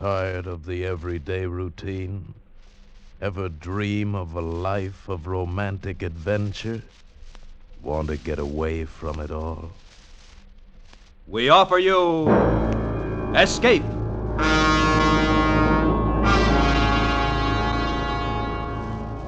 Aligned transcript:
Tired 0.00 0.46
of 0.46 0.64
the 0.64 0.86
everyday 0.86 1.46
routine? 1.46 2.32
Ever 3.20 3.48
dream 3.48 4.14
of 4.14 4.34
a 4.34 4.40
life 4.40 5.08
of 5.08 5.26
romantic 5.26 6.02
adventure? 6.02 6.82
Want 7.82 8.06
to 8.06 8.16
get 8.16 8.38
away 8.38 8.84
from 8.84 9.18
it 9.18 9.32
all? 9.32 9.72
We 11.26 11.48
offer 11.48 11.78
you 11.78 12.28
Escape. 13.34 13.82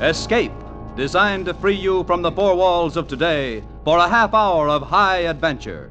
Escape, 0.01 0.53
designed 0.95 1.47
to 1.47 1.55
free 1.55 1.75
you 1.75 2.05
from 2.05 2.23
the 2.23 2.31
four 2.31 2.55
walls 2.55 2.97
of 2.97 3.09
today 3.09 3.65
for 3.85 3.99
a 3.99 4.09
half 4.09 4.33
hour 4.35 4.69
of 4.69 4.83
high 4.83 5.23
adventure. 5.23 5.91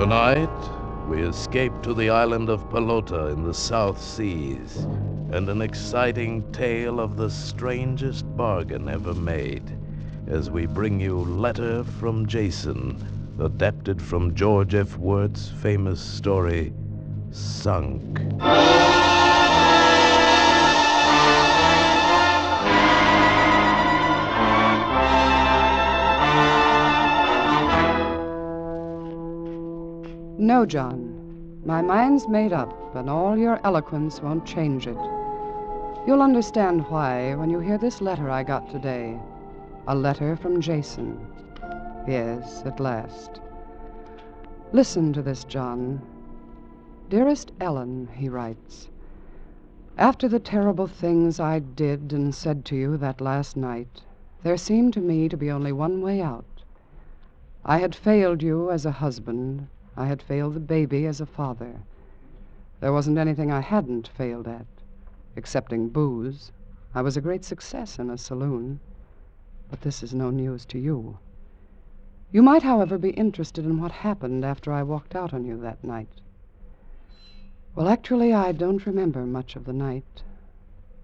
Tonight, 0.00 0.48
we 1.10 1.20
escape 1.20 1.74
to 1.82 1.92
the 1.92 2.08
island 2.08 2.48
of 2.48 2.66
Pelota 2.70 3.30
in 3.34 3.44
the 3.44 3.52
South 3.52 4.00
Seas, 4.00 4.86
and 5.30 5.46
an 5.50 5.60
exciting 5.60 6.50
tale 6.52 6.98
of 6.98 7.18
the 7.18 7.28
strangest 7.28 8.24
bargain 8.34 8.88
ever 8.88 9.12
made 9.12 9.76
as 10.26 10.50
we 10.50 10.64
bring 10.64 10.98
you 11.00 11.18
Letter 11.18 11.84
from 11.84 12.24
Jason, 12.24 12.96
adapted 13.38 14.00
from 14.00 14.34
George 14.34 14.74
F. 14.74 14.96
Worts' 14.96 15.50
famous 15.50 16.00
story, 16.00 16.72
Sunk. 17.30 18.20
No, 30.50 30.66
John. 30.66 31.62
My 31.64 31.80
mind's 31.80 32.26
made 32.26 32.52
up, 32.52 32.74
and 32.96 33.08
all 33.08 33.38
your 33.38 33.60
eloquence 33.62 34.20
won't 34.20 34.44
change 34.44 34.88
it. 34.88 34.98
You'll 36.08 36.22
understand 36.22 36.88
why 36.88 37.36
when 37.36 37.50
you 37.50 37.60
hear 37.60 37.78
this 37.78 38.00
letter 38.00 38.28
I 38.28 38.42
got 38.42 38.68
today. 38.68 39.16
A 39.86 39.94
letter 39.94 40.34
from 40.34 40.60
Jason. 40.60 41.24
Yes, 42.08 42.64
at 42.66 42.80
last. 42.80 43.40
Listen 44.72 45.12
to 45.12 45.22
this, 45.22 45.44
John. 45.44 46.02
Dearest 47.08 47.52
Ellen, 47.60 48.08
he 48.16 48.28
writes, 48.28 48.88
after 49.98 50.26
the 50.26 50.40
terrible 50.40 50.88
things 50.88 51.38
I 51.38 51.60
did 51.60 52.12
and 52.12 52.34
said 52.34 52.64
to 52.64 52.74
you 52.74 52.96
that 52.96 53.20
last 53.20 53.56
night, 53.56 54.02
there 54.42 54.56
seemed 54.56 54.94
to 54.94 55.00
me 55.00 55.28
to 55.28 55.36
be 55.36 55.48
only 55.48 55.70
one 55.70 56.02
way 56.02 56.20
out. 56.20 56.64
I 57.64 57.78
had 57.78 57.94
failed 57.94 58.42
you 58.42 58.72
as 58.72 58.84
a 58.84 58.90
husband, 58.90 59.68
I 60.00 60.06
had 60.06 60.22
failed 60.22 60.54
the 60.54 60.60
baby 60.60 61.04
as 61.04 61.20
a 61.20 61.26
father. 61.26 61.78
There 62.80 62.90
wasn't 62.90 63.18
anything 63.18 63.52
I 63.52 63.60
hadn't 63.60 64.08
failed 64.08 64.48
at, 64.48 64.64
excepting 65.36 65.90
booze. 65.90 66.52
I 66.94 67.02
was 67.02 67.18
a 67.18 67.20
great 67.20 67.44
success 67.44 67.98
in 67.98 68.08
a 68.08 68.16
saloon. 68.16 68.80
But 69.68 69.82
this 69.82 70.02
is 70.02 70.14
no 70.14 70.30
news 70.30 70.64
to 70.66 70.78
you. 70.78 71.18
You 72.32 72.40
might, 72.42 72.62
however, 72.62 72.96
be 72.96 73.10
interested 73.10 73.66
in 73.66 73.78
what 73.78 73.92
happened 73.92 74.42
after 74.42 74.72
I 74.72 74.82
walked 74.84 75.14
out 75.14 75.34
on 75.34 75.44
you 75.44 75.60
that 75.60 75.84
night. 75.84 76.22
Well, 77.74 77.86
actually, 77.86 78.32
I 78.32 78.52
don't 78.52 78.86
remember 78.86 79.26
much 79.26 79.54
of 79.54 79.66
the 79.66 79.74
night. 79.74 80.22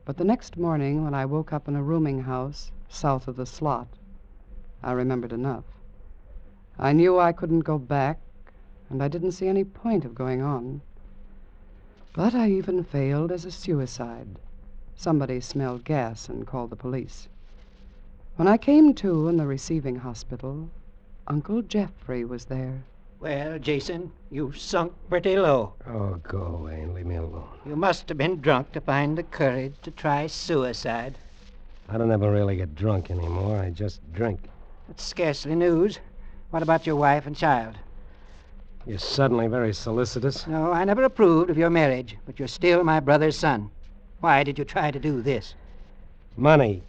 But 0.07 0.17
the 0.17 0.25
next 0.25 0.57
morning, 0.57 1.05
when 1.05 1.13
I 1.13 1.27
woke 1.27 1.53
up 1.53 1.69
in 1.69 1.77
a 1.77 1.83
rooming 1.83 2.23
house 2.23 2.73
south 2.89 3.29
of 3.29 3.37
the 3.37 3.45
slot, 3.45 3.89
I 4.83 4.93
remembered 4.93 5.35
enough. 5.35 5.65
I 6.79 6.95
knew 6.95 7.19
I 7.19 7.33
couldn't 7.33 7.61
go 7.61 7.77
back, 7.77 8.21
and 8.91 9.03
I 9.03 9.09
didn't 9.09 9.33
see 9.33 9.49
any 9.49 9.65
point 9.65 10.05
of 10.05 10.15
going 10.15 10.43
on. 10.43 10.81
But 12.13 12.35
I 12.35 12.51
even 12.51 12.85
failed 12.85 13.31
as 13.31 13.45
a 13.45 13.51
suicide. 13.51 14.39
Somebody 14.97 15.41
smelled 15.41 15.85
gas 15.85 16.29
and 16.29 16.47
called 16.47 16.71
the 16.71 16.77
police. 16.77 17.29
When 18.37 18.49
I 18.49 18.57
came 18.57 18.95
to 18.95 19.29
in 19.29 19.37
the 19.37 19.47
receiving 19.47 19.97
hospital, 19.97 20.69
Uncle 21.27 21.63
Jeffrey 21.63 22.25
was 22.25 22.47
there. 22.47 22.83
Well, 23.19 23.59
Jason, 23.59 24.13
you've 24.31 24.59
sunk 24.59 24.93
pretty 25.09 25.37
low. 25.37 25.73
Oh, 25.87 26.21
go 26.23 26.43
away 26.43 26.81
and 26.81 26.95
leave 26.95 27.07
me 27.07 27.17
alone. 27.17 27.49
You 27.65 27.77
must 27.77 28.09
have 28.09 28.19
been 28.19 28.41
drunk 28.41 28.73
to 28.73 28.81
find 28.81 29.17
the 29.17 29.23
courage 29.23 29.75
to 29.83 29.91
try 29.91 30.27
suicide. 30.27 31.17
I 31.89 31.99
don't 31.99 32.11
ever 32.13 32.31
really 32.31 32.57
get 32.57 32.75
drunk 32.75 33.11
anymore. 33.11 33.59
I 33.59 33.71
just 33.71 34.01
drink. 34.13 34.41
That's 34.87 35.03
scarcely 35.03 35.55
news. 35.55 35.99
What 36.51 36.63
about 36.63 36.87
your 36.87 36.97
wife 36.97 37.27
and 37.27 37.37
child? 37.37 37.77
You're 38.87 38.99
suddenly 38.99 39.49
very 39.49 39.75
solicitous. 39.75 40.47
No, 40.47 40.73
I 40.73 40.85
never 40.85 41.03
approved 41.03 41.51
of 41.51 41.59
your 41.59 41.71
marriage, 41.71 42.17
but 42.25 42.39
you're 42.39 42.47
still 42.47 42.85
my 42.85 43.01
brother's 43.01 43.37
son. 43.37 43.71
Why 44.21 44.45
did 44.45 44.59
you 44.59 44.65
try 44.65 44.93
to 44.93 44.99
do 45.01 45.23
this? 45.23 45.55
Money. 46.37 46.83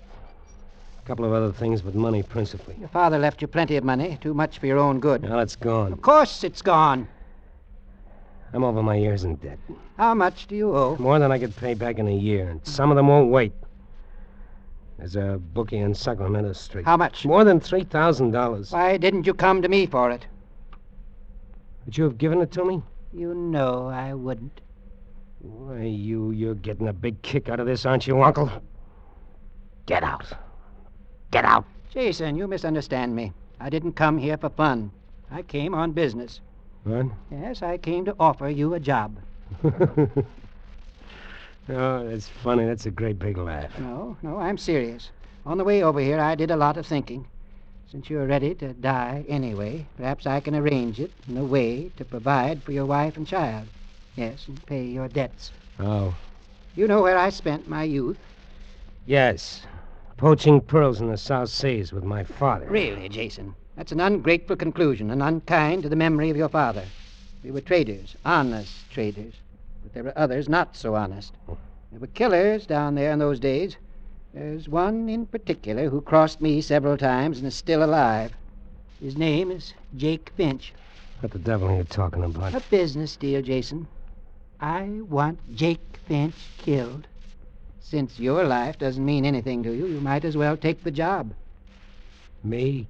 A 1.03 1.07
couple 1.07 1.25
of 1.25 1.34
other 1.34 1.52
things, 1.52 1.81
but 1.81 1.96
money 1.96 2.22
principally. 2.22 2.75
Your 2.80 2.90
father 2.90 3.18
left 3.18 3.41
you 3.41 3.47
plenty 3.47 3.78
of 3.78 3.84
money, 3.84 4.19
too 4.22 4.36
much 4.36 4.59
for 4.59 4.68
your 4.68 4.78
own 4.78 5.00
good. 5.00 5.24
Now 5.24 5.40
it's 5.40 5.56
gone. 5.56 5.91
Of 5.91 6.03
course 6.03 6.44
it's 6.44 6.62
gone. 6.62 7.07
I'm 8.53 8.63
over 8.63 8.84
my 8.84 8.97
ears 8.97 9.24
in 9.24 9.36
debt. 9.36 9.57
How 9.97 10.13
much 10.13 10.46
do 10.46 10.56
you 10.56 10.75
owe? 10.75 10.97
More 11.00 11.18
than 11.18 11.31
I 11.31 11.40
could 11.40 11.56
pay 11.56 11.74
back 11.74 11.97
in 11.97 12.07
a 12.07 12.16
year, 12.16 12.47
and 12.47 12.66
some 12.66 12.91
of 12.91 12.96
them 12.96 13.07
won't 13.07 13.31
wait. 13.31 13.53
There's 15.00 15.16
a 15.16 15.40
bookie 15.53 15.78
in 15.78 15.96
Sacramento 15.96 16.53
Street. 16.53 16.86
How 16.86 16.97
much? 16.97 17.25
More 17.25 17.44
than 17.44 17.59
$3,000. 17.59 18.72
Why 18.72 18.97
didn't 18.97 19.25
you 19.25 19.34
come 19.34 19.62
to 19.63 19.68
me 19.68 19.88
for 19.88 20.12
it? 20.12 20.25
Would 21.88 21.98
you 21.98 22.03
have 22.03 22.18
given 22.18 22.42
it 22.42 22.52
to 22.52 22.66
me? 22.66 22.84
You 23.14 23.34
know 23.34 23.88
I 23.88 24.14
wouldn't. 24.14 24.59
Why, 25.40 25.84
you, 25.84 26.31
you're 26.31 26.53
getting 26.53 26.90
a 26.90 26.94
big 26.94 27.22
kick 27.22 27.48
out 27.48 27.62
of 27.62 27.66
this, 27.66 27.86
aren't 27.86 28.06
you, 28.06 28.22
Uncle? 28.22 28.52
Get 29.86 30.03
out. 30.03 30.25
Get 31.31 31.46
out. 31.46 31.64
Jason, 31.90 32.36
you 32.36 32.46
misunderstand 32.46 33.16
me. 33.16 33.31
I 33.62 33.70
didn't 33.70 33.94
come 33.94 34.18
here 34.18 34.36
for 34.36 34.50
fun. 34.50 34.92
I 35.31 35.44
came 35.44 35.74
on 35.74 35.94
business. 35.94 36.42
What? 36.84 37.06
Yes, 37.31 37.62
I 37.62 37.78
came 37.78 38.04
to 38.04 38.16
offer 38.19 38.50
you 38.50 38.74
a 38.74 38.81
job. 38.81 39.18
oh, 39.64 40.25
that's 41.69 42.28
funny. 42.28 42.66
That's 42.66 42.86
a 42.86 42.92
great 42.92 43.18
big 43.18 43.38
laugh. 43.38 43.80
No, 43.80 44.18
no, 44.22 44.36
I'm 44.36 44.58
serious. 44.58 45.12
On 45.46 45.58
the 45.58 45.64
way 45.64 45.84
over 45.84 46.02
here, 46.02 46.19
I 46.19 46.36
did 46.36 46.52
a 46.52 46.58
lot 46.58 46.75
of 46.75 46.86
thinking. 46.86 47.25
Since 47.90 48.09
you're 48.09 48.25
ready 48.25 48.53
to 48.56 48.74
die 48.74 49.24
anyway, 49.30 49.86
perhaps 49.96 50.28
I 50.28 50.42
can 50.42 50.53
arrange 50.53 51.00
it 51.00 51.12
in 51.30 51.38
a 51.38 51.46
way 51.46 51.90
to 51.96 52.03
provide 52.03 52.62
for 52.62 52.74
your 52.74 52.86
wife 52.86 53.16
and 53.16 53.25
child. 53.25 53.66
Yes, 54.18 54.46
and 54.50 54.66
pay 54.66 54.84
your 54.84 55.08
debts. 55.08 55.52
Oh. 55.80 56.14
You 56.75 56.88
know 56.88 57.02
where 57.02 57.18
I 57.18 57.30
spent 57.30 57.70
my 57.70 57.84
youth? 57.84 58.18
Yes. 59.06 59.62
Poaching 60.18 60.59
pearls 60.59 61.00
in 61.00 61.08
the 61.08 61.18
South 61.18 61.48
Seas 61.48 61.94
with 61.94 62.03
my 62.03 62.25
father. 62.25 62.66
Really, 62.66 63.08
Jason? 63.08 63.56
That's 63.78 63.94
an 63.94 64.02
ungrateful 64.02 64.58
conclusion 64.58 65.09
and 65.09 65.24
unkind 65.24 65.84
to 65.84 65.90
the 65.90 65.96
memory 65.96 66.30
of 66.30 66.36
your 66.36 66.50
father. 66.50 66.84
We 67.42 67.52
were 67.52 67.62
traders, 67.62 68.18
honest 68.25 68.92
traders. 68.92 69.36
But 69.81 69.94
there 69.94 70.04
were 70.04 70.18
others 70.18 70.50
not 70.50 70.75
so 70.75 70.96
honest. 70.96 71.31
There 71.48 72.02
were 72.02 72.08
killers 72.08 72.66
down 72.66 72.96
there 72.96 73.14
in 73.14 73.19
those 73.19 73.40
days. 73.40 73.78
There's 74.40 74.70
one 74.70 75.09
in 75.09 75.25
particular 75.25 75.90
who 75.90 76.00
crossed 76.00 76.42
me 76.42 76.62
several 76.62 76.96
times 76.96 77.40
and 77.40 77.48
is 77.48 77.56
still 77.56 77.84
alive. 77.84 78.34
His 79.02 79.18
name 79.18 79.50
is 79.50 79.74
Jake 79.96 80.31
Finch. 80.38 80.74
What 81.22 81.31
the 81.31 81.40
devil 81.40 81.70
are 81.70 81.78
you 81.78 81.84
talking 81.84 82.24
about? 82.24 82.53
A 82.53 82.62
business 82.70 83.16
deal, 83.16 83.42
Jason. 83.42 83.88
I 84.62 85.00
want 85.09 85.40
Jake 85.56 85.98
Finch 86.08 86.36
killed. 86.59 87.08
Since 87.80 88.20
your 88.20 88.44
life 88.44 88.78
doesn't 88.78 89.03
mean 89.03 89.25
anything 89.25 89.64
to 89.64 89.75
you, 89.75 89.88
you 89.88 90.00
might 90.00 90.24
as 90.24 90.38
well 90.38 90.56
take 90.56 90.84
the 90.84 90.92
job. 90.92 91.34
Me? 92.44 92.86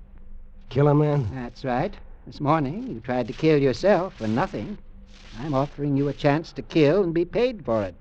Kill 0.67 0.89
a 0.89 0.93
man? 0.93 1.29
That's 1.33 1.63
right. 1.63 1.93
This 2.25 2.41
morning 2.41 2.87
you 2.89 2.99
tried 2.99 3.27
to 3.27 3.33
kill 3.33 3.57
yourself 3.57 4.15
for 4.15 4.27
nothing. 4.27 4.77
I'm 5.39 5.53
offering 5.53 5.95
you 5.95 6.09
a 6.09 6.13
chance 6.13 6.51
to 6.51 6.61
kill 6.61 7.03
and 7.03 7.13
be 7.13 7.23
paid 7.23 7.63
for 7.63 7.83
it. 7.83 7.95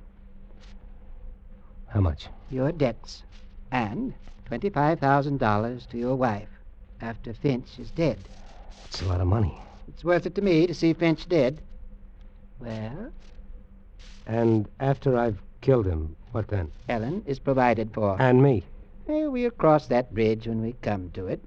How 1.87 2.01
much? 2.01 2.27
Your 2.51 2.73
debts. 2.73 3.23
And 3.71 4.15
$25,000 4.51 5.89
to 5.89 5.99
your 5.99 6.17
wife 6.17 6.49
after 7.01 7.33
Finch 7.33 7.79
is 7.79 7.91
dead. 7.91 8.19
That's 8.85 9.03
a 9.03 9.07
lot 9.07 9.21
of 9.21 9.27
money. 9.27 9.59
It's 9.89 10.05
worth 10.05 10.27
it 10.27 10.35
to 10.37 10.43
me 10.43 10.67
to 10.67 10.75
see 10.75 10.93
Finch 10.93 11.29
dead. 11.29 11.61
Well, 12.61 13.11
And 14.27 14.67
after 14.81 15.17
I've 15.17 15.41
killed 15.61 15.87
him, 15.87 16.17
what 16.33 16.49
then? 16.49 16.71
Ellen 16.89 17.23
is 17.27 17.39
provided 17.39 17.93
for. 17.93 18.17
And 18.21 18.43
me. 18.43 18.63
Eh, 19.09 19.27
we'll 19.27 19.51
cross 19.51 19.87
that 19.87 20.13
bridge 20.15 20.47
when 20.47 20.63
we 20.63 20.75
come 20.83 21.11
to 21.11 21.27
it. 21.27 21.41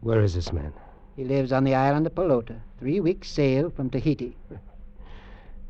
Where 0.00 0.20
is 0.20 0.34
this 0.34 0.52
man? 0.52 0.72
He 1.16 1.24
lives 1.24 1.52
on 1.52 1.64
the 1.64 1.74
island 1.74 2.06
of 2.06 2.14
Pelota, 2.14 2.56
three 2.78 3.00
weeks' 3.00 3.30
sail 3.30 3.70
from 3.70 3.88
Tahiti. 3.90 4.36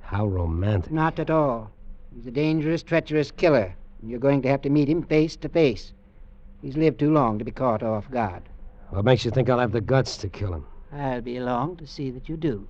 How 0.00 0.26
romantic. 0.26 0.91
Not 0.93 1.19
at 1.19 1.31
all. 1.31 1.70
He's 2.14 2.26
a 2.26 2.31
dangerous, 2.31 2.82
treacherous 2.82 3.31
killer, 3.31 3.75
you're 4.11 4.21
going 4.21 4.43
to 4.43 4.49
have 4.49 4.62
to 4.62 4.71
meet 4.71 4.89
him 4.89 5.03
face 5.03 5.37
to 5.37 5.49
face. 5.49 5.93
He's 6.62 6.77
lived 6.77 6.99
too 6.99 7.12
long 7.12 7.39
to 7.39 7.45
be 7.45 7.51
caught 7.51 7.83
off 7.83 8.11
guard. 8.11 8.43
What 8.91 9.05
makes 9.05 9.25
you 9.25 9.31
think 9.31 9.49
I'll 9.51 9.59
have 9.59 9.73
the 9.73 9.81
guts 9.81 10.17
to 10.19 10.29
kill 10.29 10.55
him? 10.55 10.67
I'll 10.93 11.21
be 11.21 11.37
along 11.37 11.77
to 11.77 11.87
see 11.87 12.11
that 12.11 12.29
you 12.29 12.37
do. 12.37 12.67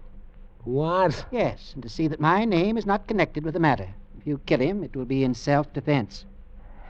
What? 0.65 1.27
Yes, 1.31 1.73
and 1.75 1.83
to 1.83 1.89
see 1.89 2.09
that 2.09 2.21
my 2.21 2.45
name 2.45 2.79
is 2.79 2.87
not 2.87 3.07
connected 3.07 3.45
with 3.45 3.55
the 3.55 3.61
matter. 3.61 3.89
If 4.19 4.27
you 4.27 4.39
kill 4.47 4.61
him, 4.61 4.83
it 4.83 4.97
will 4.97 5.05
be 5.05 5.23
in 5.23 5.35
self 5.35 5.73
defense. 5.73 6.25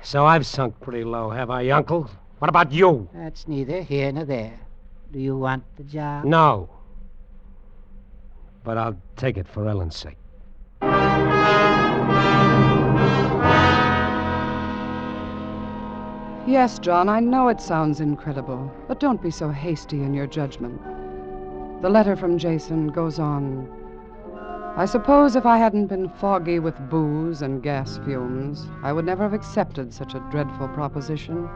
So 0.02 0.24
I've 0.24 0.46
sunk 0.46 0.78
pretty 0.80 1.02
low, 1.02 1.30
have 1.30 1.50
I, 1.50 1.70
Uncle? 1.70 2.08
What 2.38 2.48
about 2.48 2.70
you? 2.70 3.08
That's 3.14 3.48
neither 3.48 3.82
here 3.82 4.12
nor 4.12 4.24
there. 4.24 4.60
Do 5.12 5.18
you 5.18 5.36
want 5.36 5.64
the 5.76 5.82
job? 5.82 6.24
No. 6.24 6.68
But 8.62 8.78
I'll 8.78 8.96
take 9.16 9.36
it 9.36 9.48
for 9.48 9.68
Ellen's 9.68 9.96
sake. 9.96 10.18
Yes, 16.46 16.78
John, 16.78 17.08
I 17.08 17.20
know 17.20 17.48
it 17.48 17.58
sounds 17.58 18.00
incredible, 18.00 18.70
but 18.86 19.00
don't 19.00 19.22
be 19.22 19.30
so 19.30 19.48
hasty 19.48 20.02
in 20.02 20.12
your 20.12 20.26
judgment. 20.26 20.78
The 21.80 21.88
letter 21.88 22.16
from 22.16 22.36
Jason 22.36 22.88
goes 22.88 23.18
on. 23.18 23.66
I 24.76 24.84
suppose 24.84 25.36
if 25.36 25.46
I 25.46 25.56
hadn't 25.56 25.86
been 25.86 26.10
foggy 26.10 26.58
with 26.58 26.90
booze 26.90 27.40
and 27.40 27.62
gas 27.62 27.98
fumes, 28.04 28.68
I 28.82 28.92
would 28.92 29.06
never 29.06 29.22
have 29.22 29.32
accepted 29.32 29.94
such 29.94 30.14
a 30.14 30.22
dreadful 30.30 30.68
proposition, 30.68 31.48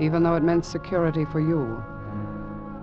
even 0.00 0.24
though 0.24 0.34
it 0.34 0.42
meant 0.42 0.64
security 0.64 1.24
for 1.26 1.38
you. 1.38 1.80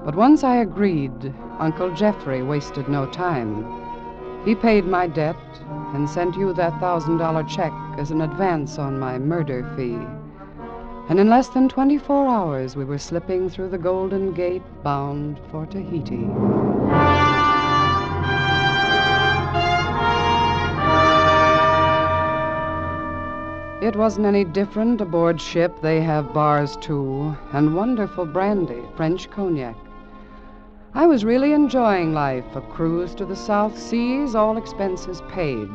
But 0.05 0.15
once 0.15 0.45
I 0.45 0.55
agreed, 0.55 1.33
Uncle 1.59 1.93
Jeffrey 1.93 2.43
wasted 2.43 2.87
no 2.87 3.07
time. 3.07 3.65
He 4.45 4.55
paid 4.55 4.85
my 4.85 5.05
debt 5.05 5.35
and 5.93 6.09
sent 6.09 6.37
you 6.37 6.53
that 6.53 6.79
thousand 6.79 7.17
dollar 7.17 7.43
check 7.43 7.73
as 7.97 8.09
an 8.11 8.21
advance 8.21 8.79
on 8.79 8.97
my 8.97 9.19
murder 9.19 9.69
fee. 9.75 9.99
And 11.09 11.19
in 11.19 11.29
less 11.29 11.49
than 11.49 11.67
24 11.67 12.27
hours, 12.27 12.75
we 12.75 12.85
were 12.85 12.97
slipping 12.97 13.49
through 13.49 13.69
the 13.69 13.77
Golden 13.77 14.33
Gate 14.33 14.63
bound 14.83 15.39
for 15.51 15.65
Tahiti. 15.65 16.27
It 23.81 23.95
wasn't 23.95 24.27
any 24.27 24.45
different 24.45 25.01
aboard 25.01 25.41
ship. 25.41 25.81
They 25.81 26.01
have 26.01 26.33
bars 26.33 26.77
too, 26.77 27.35
and 27.51 27.75
wonderful 27.75 28.25
brandy, 28.25 28.83
French 28.95 29.29
cognac. 29.31 29.75
I 30.93 31.07
was 31.07 31.25
really 31.25 31.53
enjoying 31.53 32.13
life 32.13 32.55
a 32.55 32.61
cruise 32.61 33.15
to 33.15 33.25
the 33.25 33.35
South 33.35 33.77
Seas, 33.79 34.35
all 34.35 34.57
expenses 34.57 35.21
paid. 35.29 35.69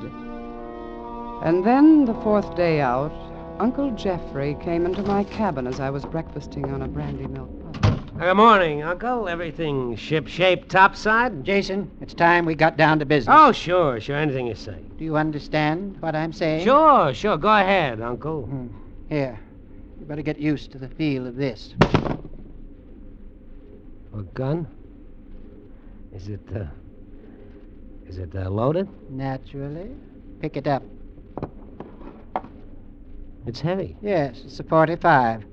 And 1.43 1.65
then, 1.65 2.05
the 2.05 2.15
fourth 2.15 2.55
day 2.55 2.81
out, 2.81 3.13
Uncle 3.59 3.91
Jeffrey 3.93 4.55
came 4.61 4.85
into 4.85 5.03
my 5.03 5.25
cabin 5.25 5.67
as 5.67 5.81
I 5.81 5.89
was 5.89 6.05
breakfasting 6.05 6.71
on 6.73 6.83
a 6.83 6.89
brandy 6.89 7.27
milk 7.27 7.49
pudding. 7.81 8.19
Good 8.19 8.35
morning, 8.35 8.83
Uncle. 8.83 9.29
Everything 9.29 9.97
ship-shape 9.97 10.69
topside? 10.69 11.43
Jason, 11.43 11.91
it's 12.03 12.13
time 12.13 12.45
we 12.45 12.55
got 12.55 12.77
down 12.77 12.99
to 12.99 13.07
business. 13.07 13.35
Oh, 13.35 13.53
sure, 13.53 13.99
sure. 13.99 14.17
Anything 14.17 14.47
you 14.47 14.55
say. 14.55 14.77
Do 14.99 15.05
you 15.05 15.17
understand 15.17 16.01
what 16.03 16.15
I'm 16.15 16.35
saying? 16.35 16.65
Sure, 16.65 17.15
sure. 17.15 17.39
Go 17.39 17.49
ahead, 17.49 18.03
Uncle. 18.03 18.43
Hmm. 18.43 18.67
Here. 19.09 19.41
You 19.99 20.05
better 20.05 20.23
get 20.23 20.39
used 20.39 20.71
to 20.73 20.79
the 20.79 20.89
feel 20.89 21.27
of 21.27 21.37
this. 21.37 21.75
A 24.15 24.23
gun? 24.35 24.67
Is 26.15 26.29
it, 26.29 26.41
uh... 26.55 26.65
Is 28.07 28.19
it 28.19 28.37
uh, 28.37 28.51
loaded? 28.51 28.87
Naturally. 29.11 29.91
Pick 30.41 30.59
it 30.59 30.67
up. 30.67 30.83
It's 33.47 33.61
heavy. 33.61 33.97
Yes, 34.03 34.43
it's 34.45 34.59
a 34.59 34.65
45. 34.65 35.45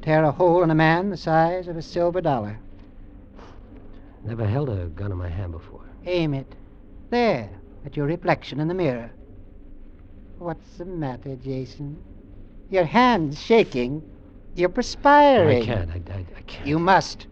Tear 0.00 0.24
a 0.24 0.32
hole 0.32 0.62
in 0.62 0.70
a 0.70 0.74
man 0.74 1.10
the 1.10 1.16
size 1.16 1.68
of 1.68 1.76
a 1.76 1.82
silver 1.82 2.20
dollar. 2.20 2.58
Never 4.24 4.46
held 4.46 4.70
a 4.70 4.86
gun 4.86 5.12
in 5.12 5.18
my 5.18 5.28
hand 5.28 5.52
before. 5.52 5.82
Aim 6.06 6.34
it. 6.34 6.54
There, 7.10 7.50
at 7.84 7.96
your 7.96 8.06
reflection 8.06 8.60
in 8.60 8.68
the 8.68 8.74
mirror. 8.74 9.10
What's 10.38 10.78
the 10.78 10.84
matter, 10.84 11.36
Jason? 11.36 11.98
Your 12.70 12.84
hand's 12.84 13.40
shaking. 13.40 14.02
You're 14.54 14.68
perspiring. 14.68 15.62
I 15.62 15.66
can't. 15.66 15.90
I, 15.90 16.12
I, 16.12 16.26
I 16.36 16.40
can't. 16.42 16.66
You 16.66 16.78
must. 16.78 17.26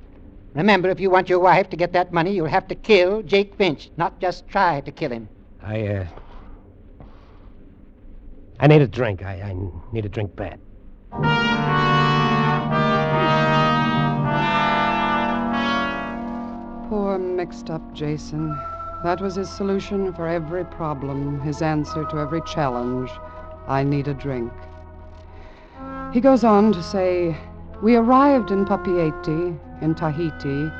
Remember, 0.54 0.90
if 0.90 1.00
you 1.00 1.10
want 1.10 1.28
your 1.28 1.38
wife 1.38 1.70
to 1.70 1.76
get 1.76 1.92
that 1.92 2.12
money, 2.12 2.34
you'll 2.34 2.46
have 2.46 2.68
to 2.68 2.74
kill 2.74 3.22
Jake 3.22 3.54
Finch, 3.56 3.90
not 3.96 4.18
just 4.20 4.48
try 4.48 4.80
to 4.80 4.90
kill 4.90 5.10
him. 5.10 5.28
I, 5.62 5.86
uh... 5.86 6.06
I 8.58 8.66
need 8.68 8.80
a 8.80 8.88
drink. 8.88 9.22
I, 9.22 9.34
I 9.42 9.56
need 9.92 10.06
a 10.06 10.08
drink 10.08 10.34
bad. 10.34 10.58
Poor 16.88 17.18
mixed 17.18 17.68
up 17.68 17.82
Jason. 17.92 18.48
That 19.04 19.20
was 19.20 19.34
his 19.34 19.50
solution 19.50 20.12
for 20.14 20.26
every 20.26 20.64
problem, 20.64 21.40
his 21.40 21.60
answer 21.60 22.04
to 22.06 22.18
every 22.18 22.40
challenge. 22.46 23.10
I 23.68 23.82
need 23.82 24.08
a 24.08 24.14
drink. 24.14 24.50
He 26.14 26.20
goes 26.20 26.42
on 26.42 26.72
to 26.72 26.82
say, 26.82 27.36
We 27.82 27.96
arrived 27.96 28.50
in 28.50 28.64
Papeete, 28.64 29.58
in 29.82 29.94
Tahiti, 29.94 30.70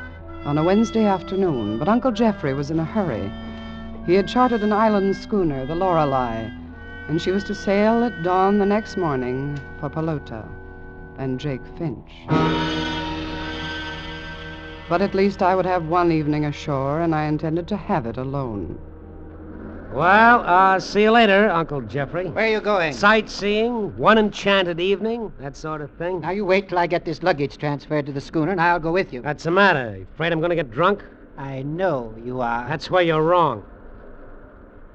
on 0.46 0.56
a 0.56 0.64
Wednesday 0.64 1.05
afternoon, 1.05 1.78
but 1.78 1.88
Uncle 1.88 2.12
Jeffrey 2.12 2.55
was 2.55 2.70
in 2.70 2.81
a 2.81 2.84
hurry. 2.84 3.31
He 4.06 4.14
had 4.14 4.28
chartered 4.28 4.62
an 4.62 4.73
island 4.73 5.14
schooner, 5.17 5.67
the 5.67 5.75
Lorelei, 5.75 6.49
and 7.08 7.20
she 7.20 7.31
was 7.31 7.44
to 7.44 7.55
sail 7.55 8.03
at 8.05 8.23
dawn 8.23 8.58
the 8.58 8.67
next 8.67 8.97
morning 8.97 9.58
for 9.81 9.88
Pelota 9.88 10.47
and 11.19 11.38
Jake 11.38 11.62
Finch. 11.79 12.11
But 14.88 15.03
at 15.03 15.14
least 15.14 15.43
I 15.43 15.55
would 15.55 15.67
have 15.67 15.87
one 15.87 16.12
evening 16.12 16.44
ashore, 16.44 17.00
and 17.00 17.14
I 17.14 17.25
intended 17.25 17.67
to 17.69 17.76
have 17.76 18.06
it 18.06 18.17
alone. 18.17 18.79
Well, 19.93 20.43
uh, 20.44 20.79
see 20.79 21.03
you 21.03 21.11
later, 21.11 21.49
Uncle 21.49 21.81
Jeffrey. 21.81 22.29
Where 22.29 22.44
are 22.44 22.50
you 22.50 22.61
going? 22.61 22.93
Sightseeing, 22.93 23.97
one 23.97 24.19
enchanted 24.19 24.79
evening, 24.79 25.32
that 25.41 25.56
sort 25.56 25.81
of 25.81 25.91
thing. 25.93 26.20
Now, 26.20 26.31
you 26.31 26.44
wait 26.44 26.69
till 26.69 26.79
I 26.79 26.87
get 26.87 27.05
this 27.05 27.23
luggage 27.23 27.56
transferred 27.56 28.06
to 28.06 28.12
the 28.12 28.20
schooner, 28.20 28.52
and 28.52 28.61
I'll 28.61 28.79
go 28.79 28.93
with 28.93 29.12
you. 29.12 29.23
What's 29.23 29.44
the 29.44 29.50
matter? 29.50 30.06
Afraid 30.14 30.32
I'm 30.32 30.41
going 30.41 30.50
to 30.50 30.56
get 30.56 30.70
drunk? 30.70 31.02
I 31.38 31.62
know 31.62 32.14
you 32.25 32.41
are. 32.41 32.69
That's 32.69 32.91
where 32.91 33.02
you're 33.02 33.23
wrong. 33.23 33.64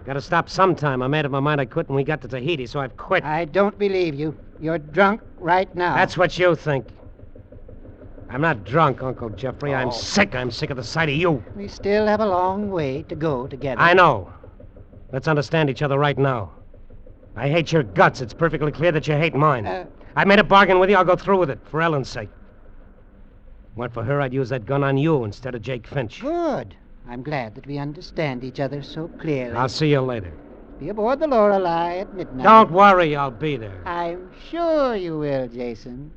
Got 0.05 0.13
to 0.13 0.21
stop 0.21 0.49
sometime. 0.49 1.01
I 1.01 1.07
made 1.07 1.25
up 1.25 1.31
my 1.31 1.39
mind 1.39 1.61
I 1.61 1.65
quit 1.65 1.87
when 1.87 1.95
we 1.95 2.03
got 2.03 2.21
to 2.21 2.27
Tahiti, 2.27 2.65
so 2.65 2.79
I've 2.79 2.97
quit. 2.97 3.23
I 3.23 3.45
don't 3.45 3.77
believe 3.77 4.15
you. 4.15 4.35
You're 4.59 4.79
drunk 4.79 5.21
right 5.37 5.73
now. 5.75 5.95
That's 5.95 6.17
what 6.17 6.37
you 6.39 6.55
think. 6.55 6.87
I'm 8.29 8.41
not 8.41 8.63
drunk, 8.63 9.03
Uncle 9.03 9.29
Jeffrey. 9.29 9.75
I'm 9.75 9.91
sick. 9.91 10.33
I'm 10.35 10.49
sick 10.49 10.69
of 10.69 10.77
the 10.77 10.83
sight 10.83 11.09
of 11.09 11.15
you. 11.15 11.43
We 11.55 11.67
still 11.67 12.07
have 12.07 12.21
a 12.21 12.25
long 12.25 12.71
way 12.71 13.03
to 13.03 13.15
go 13.15 13.45
together. 13.45 13.81
I 13.81 13.93
know. 13.93 14.31
Let's 15.11 15.27
understand 15.27 15.69
each 15.69 15.81
other 15.81 15.99
right 15.99 16.17
now. 16.17 16.51
I 17.35 17.49
hate 17.49 17.71
your 17.71 17.83
guts. 17.83 18.21
It's 18.21 18.33
perfectly 18.33 18.71
clear 18.71 18.91
that 18.93 19.07
you 19.07 19.15
hate 19.15 19.35
mine. 19.35 19.65
Uh, 19.65 19.85
I 20.15 20.25
made 20.25 20.39
a 20.39 20.43
bargain 20.43 20.79
with 20.79 20.89
you. 20.89 20.95
I'll 20.95 21.03
go 21.03 21.15
through 21.15 21.37
with 21.37 21.49
it, 21.49 21.59
for 21.65 21.81
Ellen's 21.81 22.09
sake. 22.09 22.29
Went 23.75 23.93
for 23.93 24.03
her, 24.03 24.19
I'd 24.21 24.33
use 24.33 24.49
that 24.49 24.65
gun 24.65 24.83
on 24.83 24.97
you 24.97 25.23
instead 25.23 25.55
of 25.55 25.61
Jake 25.61 25.87
Finch. 25.87 26.21
good. 26.21 26.75
I'm 27.07 27.23
glad 27.23 27.55
that 27.55 27.67
we 27.67 27.77
understand 27.77 28.43
each 28.43 28.59
other 28.59 28.81
so 28.81 29.07
clearly. 29.19 29.55
I'll 29.55 29.69
see 29.69 29.91
you 29.91 30.01
later. 30.01 30.31
Be 30.79 30.89
aboard 30.89 31.19
the 31.19 31.27
Lorelei 31.27 31.99
at 31.99 32.13
midnight. 32.13 32.43
Don't 32.43 32.71
worry, 32.71 33.15
I'll 33.15 33.31
be 33.31 33.57
there. 33.57 33.81
I'm 33.85 34.31
sure 34.49 34.95
you 34.95 35.17
will, 35.19 35.47
Jason. 35.47 36.11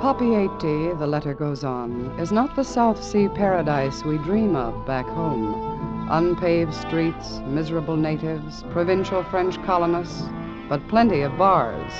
Papeete, 0.00 0.98
the 0.98 1.06
letter 1.06 1.32
goes 1.32 1.64
on, 1.64 2.14
is 2.20 2.30
not 2.30 2.54
the 2.56 2.62
South 2.62 3.02
Sea 3.02 3.28
paradise 3.28 4.04
we 4.04 4.18
dream 4.18 4.54
of 4.54 4.86
back 4.86 5.06
home. 5.06 6.06
Unpaved 6.10 6.74
streets, 6.74 7.38
miserable 7.46 7.96
natives, 7.96 8.64
provincial 8.70 9.24
French 9.24 9.56
colonists, 9.64 10.24
but 10.68 10.86
plenty 10.88 11.22
of 11.22 11.38
bars. 11.38 11.92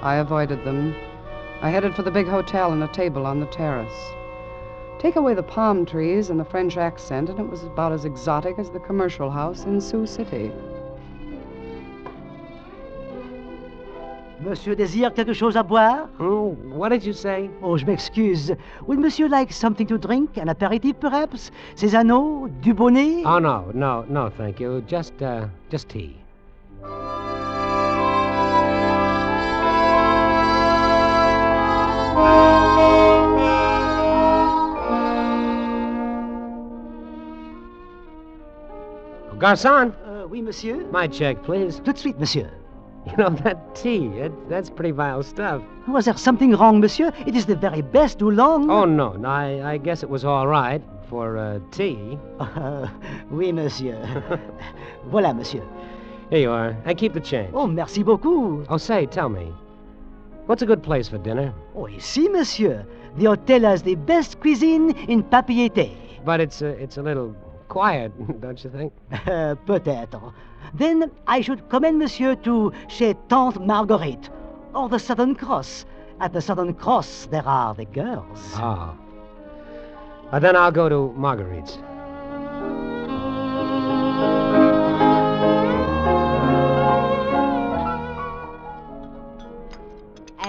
I 0.00 0.16
avoided 0.16 0.64
them. 0.64 0.94
I 1.62 1.70
headed 1.70 1.94
for 1.94 2.02
the 2.02 2.10
big 2.10 2.26
hotel 2.28 2.72
and 2.72 2.82
a 2.82 2.88
table 2.88 3.26
on 3.26 3.40
the 3.40 3.46
terrace. 3.46 4.14
Take 4.98 5.16
away 5.16 5.34
the 5.34 5.42
palm 5.42 5.84
trees 5.86 6.30
and 6.30 6.38
the 6.38 6.44
French 6.44 6.76
accent, 6.76 7.28
and 7.28 7.38
it 7.38 7.48
was 7.48 7.64
about 7.64 7.92
as 7.92 8.04
exotic 8.04 8.58
as 8.58 8.70
the 8.70 8.80
commercial 8.80 9.30
house 9.30 9.64
in 9.64 9.80
Sioux 9.80 10.06
City. 10.06 10.50
Monsieur 14.40 14.74
désire 14.74 15.14
quelque 15.14 15.32
chose 15.32 15.56
à 15.56 15.66
boire 15.66 16.08
Hmm, 16.18 16.72
what 16.72 16.90
did 16.90 17.04
you 17.04 17.12
say? 17.12 17.50
Oh, 17.62 17.76
je 17.76 17.86
m'excuse. 17.86 18.52
Would 18.86 18.98
monsieur 18.98 19.28
like 19.28 19.50
something 19.50 19.86
to 19.86 19.98
drink? 19.98 20.36
An 20.36 20.48
aperitif, 20.48 21.00
perhaps? 21.00 21.50
Cinzano? 21.74 22.48
Du 22.60 22.74
bonnet? 22.74 23.24
Oh, 23.24 23.38
no, 23.38 23.70
no, 23.74 24.04
no, 24.08 24.30
thank 24.30 24.60
you. 24.60 24.82
Just, 24.86 25.20
uh, 25.22 25.46
just 25.70 25.88
tea. 25.88 26.16
Garçon, 39.38 39.92
Euh, 40.06 40.26
oui, 40.30 40.40
monsieur? 40.42 40.86
my 40.92 41.06
check, 41.08 41.42
please. 41.42 41.80
Tout 41.84 41.92
de 41.92 41.98
suite, 41.98 42.18
monsieur. 42.18 42.48
You 43.06 43.16
know, 43.18 43.30
that 43.44 43.74
tea, 43.76 44.06
it, 44.18 44.32
that's 44.48 44.68
pretty 44.68 44.90
vile 44.90 45.22
stuff. 45.22 45.62
Was 45.86 46.06
there 46.06 46.16
something 46.16 46.56
wrong, 46.56 46.80
monsieur? 46.80 47.12
It 47.24 47.36
is 47.36 47.46
the 47.46 47.54
very 47.54 47.80
best 47.80 48.20
oolong. 48.20 48.68
Oh, 48.68 48.84
no, 48.84 49.12
no 49.12 49.28
I, 49.28 49.74
I 49.74 49.76
guess 49.78 50.02
it 50.02 50.10
was 50.10 50.24
all 50.24 50.48
right 50.48 50.82
for 51.08 51.36
uh, 51.38 51.60
tea. 51.70 52.18
Uh, 52.40 52.88
oui, 53.30 53.52
monsieur. 53.52 53.96
voilà, 55.12 55.32
monsieur. 55.36 55.62
Here 56.30 56.40
you 56.40 56.50
are. 56.50 56.74
And 56.84 56.98
keep 56.98 57.12
the 57.12 57.20
change. 57.20 57.50
Oh, 57.54 57.68
merci 57.68 58.02
beaucoup. 58.02 58.64
Oh, 58.68 58.76
say, 58.76 59.06
tell 59.06 59.28
me, 59.28 59.52
what's 60.46 60.62
a 60.62 60.66
good 60.66 60.82
place 60.82 61.08
for 61.08 61.18
dinner? 61.18 61.52
Oh, 61.74 61.86
you 61.86 62.00
see, 62.00 62.28
monsieur. 62.28 62.84
The 63.16 63.26
hotel 63.26 63.60
has 63.60 63.82
the 63.82 63.94
best 63.94 64.40
cuisine 64.40 64.90
in 65.08 65.22
Papeete. 65.22 65.90
But 66.24 66.40
it's 66.40 66.62
a, 66.62 66.68
it's 66.68 66.96
a 66.96 67.02
little 67.02 67.34
quiet, 67.68 68.12
don't 68.40 68.62
you 68.62 68.70
think? 68.70 68.92
Uh, 69.12 69.54
Peut-être. 69.66 70.32
Then 70.74 71.10
I 71.26 71.40
should 71.40 71.68
commend 71.68 71.98
monsieur 71.98 72.34
to 72.36 72.72
chez 72.88 73.14
Tante 73.28 73.58
Marguerite, 73.60 74.30
or 74.74 74.88
the 74.88 74.98
Southern 74.98 75.34
Cross. 75.34 75.86
At 76.18 76.32
the 76.32 76.40
Southern 76.40 76.74
Cross, 76.74 77.28
there 77.30 77.46
are 77.46 77.74
the 77.74 77.84
girls. 77.84 78.52
Ah. 78.54 78.94
Uh, 80.32 80.38
then 80.38 80.56
I'll 80.56 80.72
go 80.72 80.88
to 80.88 81.12
Marguerite's. 81.16 81.78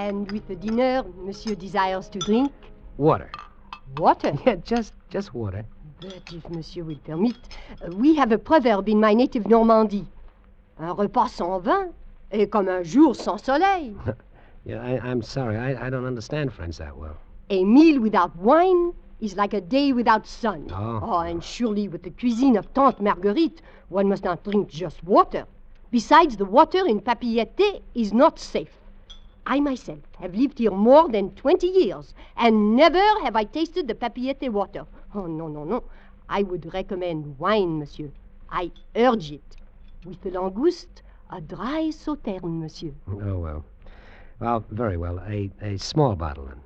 And 0.08 0.32
with 0.32 0.48
the 0.48 0.56
dinner, 0.56 1.04
monsieur 1.18 1.54
desires 1.54 2.08
to 2.10 2.20
drink 2.20 2.50
Water. 2.98 3.30
water. 3.98 4.32
Yeah, 4.46 4.56
just 4.64 4.94
just 5.10 5.34
water. 5.34 5.66
But 6.00 6.32
if 6.32 6.50
monsieur 6.50 6.86
will 6.86 7.00
permit, 7.04 7.36
uh, 7.82 7.92
we 7.92 8.16
have 8.16 8.32
a 8.32 8.38
proverb 8.38 8.88
in 8.88 9.02
my 9.02 9.14
native 9.14 9.48
Normandy. 9.50 10.06
Un 10.80 10.96
repas 10.96 11.28
sans 11.28 11.60
vin 11.62 11.90
est 12.32 12.50
comme 12.50 12.70
un 12.70 12.84
jour 12.84 13.16
sans 13.16 13.38
soleil. 13.38 13.96
Yeah, 14.66 14.82
I, 14.82 15.00
I'm 15.10 15.22
sorry. 15.22 15.58
I, 15.58 15.88
I 15.88 15.90
don't 15.90 16.06
understand 16.06 16.54
French 16.54 16.78
that 16.78 16.96
well. 16.96 17.18
A 17.50 17.66
meal 17.66 18.00
without 18.02 18.34
wine 18.38 18.94
is 19.20 19.36
like 19.36 19.54
a 19.54 19.62
day 19.62 19.92
without 19.94 20.26
sun. 20.26 20.68
Oh. 20.72 21.00
oh, 21.04 21.20
and 21.20 21.44
surely 21.44 21.88
with 21.90 22.04
the 22.04 22.12
cuisine 22.12 22.56
of 22.58 22.74
Tante 22.74 23.02
Marguerite, 23.04 23.62
one 23.90 24.08
must 24.08 24.24
not 24.24 24.44
drink 24.44 24.70
just 24.70 25.04
water. 25.04 25.46
Besides, 25.92 26.36
the 26.38 26.46
water 26.46 26.86
in 26.86 27.00
Papeete 27.02 27.82
is 27.94 28.14
not 28.14 28.40
safe. 28.40 28.78
I 29.50 29.62
myself 29.62 30.00
have 30.20 30.36
lived 30.36 30.60
here 30.60 30.72
more 30.72 31.08
than 31.08 31.32
20 31.32 31.68
years, 31.68 32.13
and 32.36 32.75
never 32.75 33.01
have 33.24 33.38
I 33.38 33.46
tasted 33.46 33.88
the 33.88 33.96
Papeete 33.96 34.50
water. 34.51 34.86
Oh, 35.16 35.25
no, 35.25 35.48
no, 35.48 35.63
no. 35.63 35.84
I 36.27 36.44
would 36.44 36.74
recommend 36.74 37.39
wine, 37.39 37.80
monsieur. 37.80 38.12
I 38.50 38.72
urge 38.94 39.32
it. 39.32 39.56
With 40.06 40.20
the 40.20 40.32
langouste, 40.32 41.01
a 41.30 41.39
dry 41.39 41.92
sauterne, 41.92 42.60
monsieur. 42.60 42.92
Oh, 43.10 43.39
well. 43.39 43.66
Well, 44.42 44.66
very 44.70 44.98
well. 44.98 45.18
A, 45.25 45.50
a 45.62 45.77
small 45.77 46.18
bottle 46.18 46.48
then. 46.48 46.62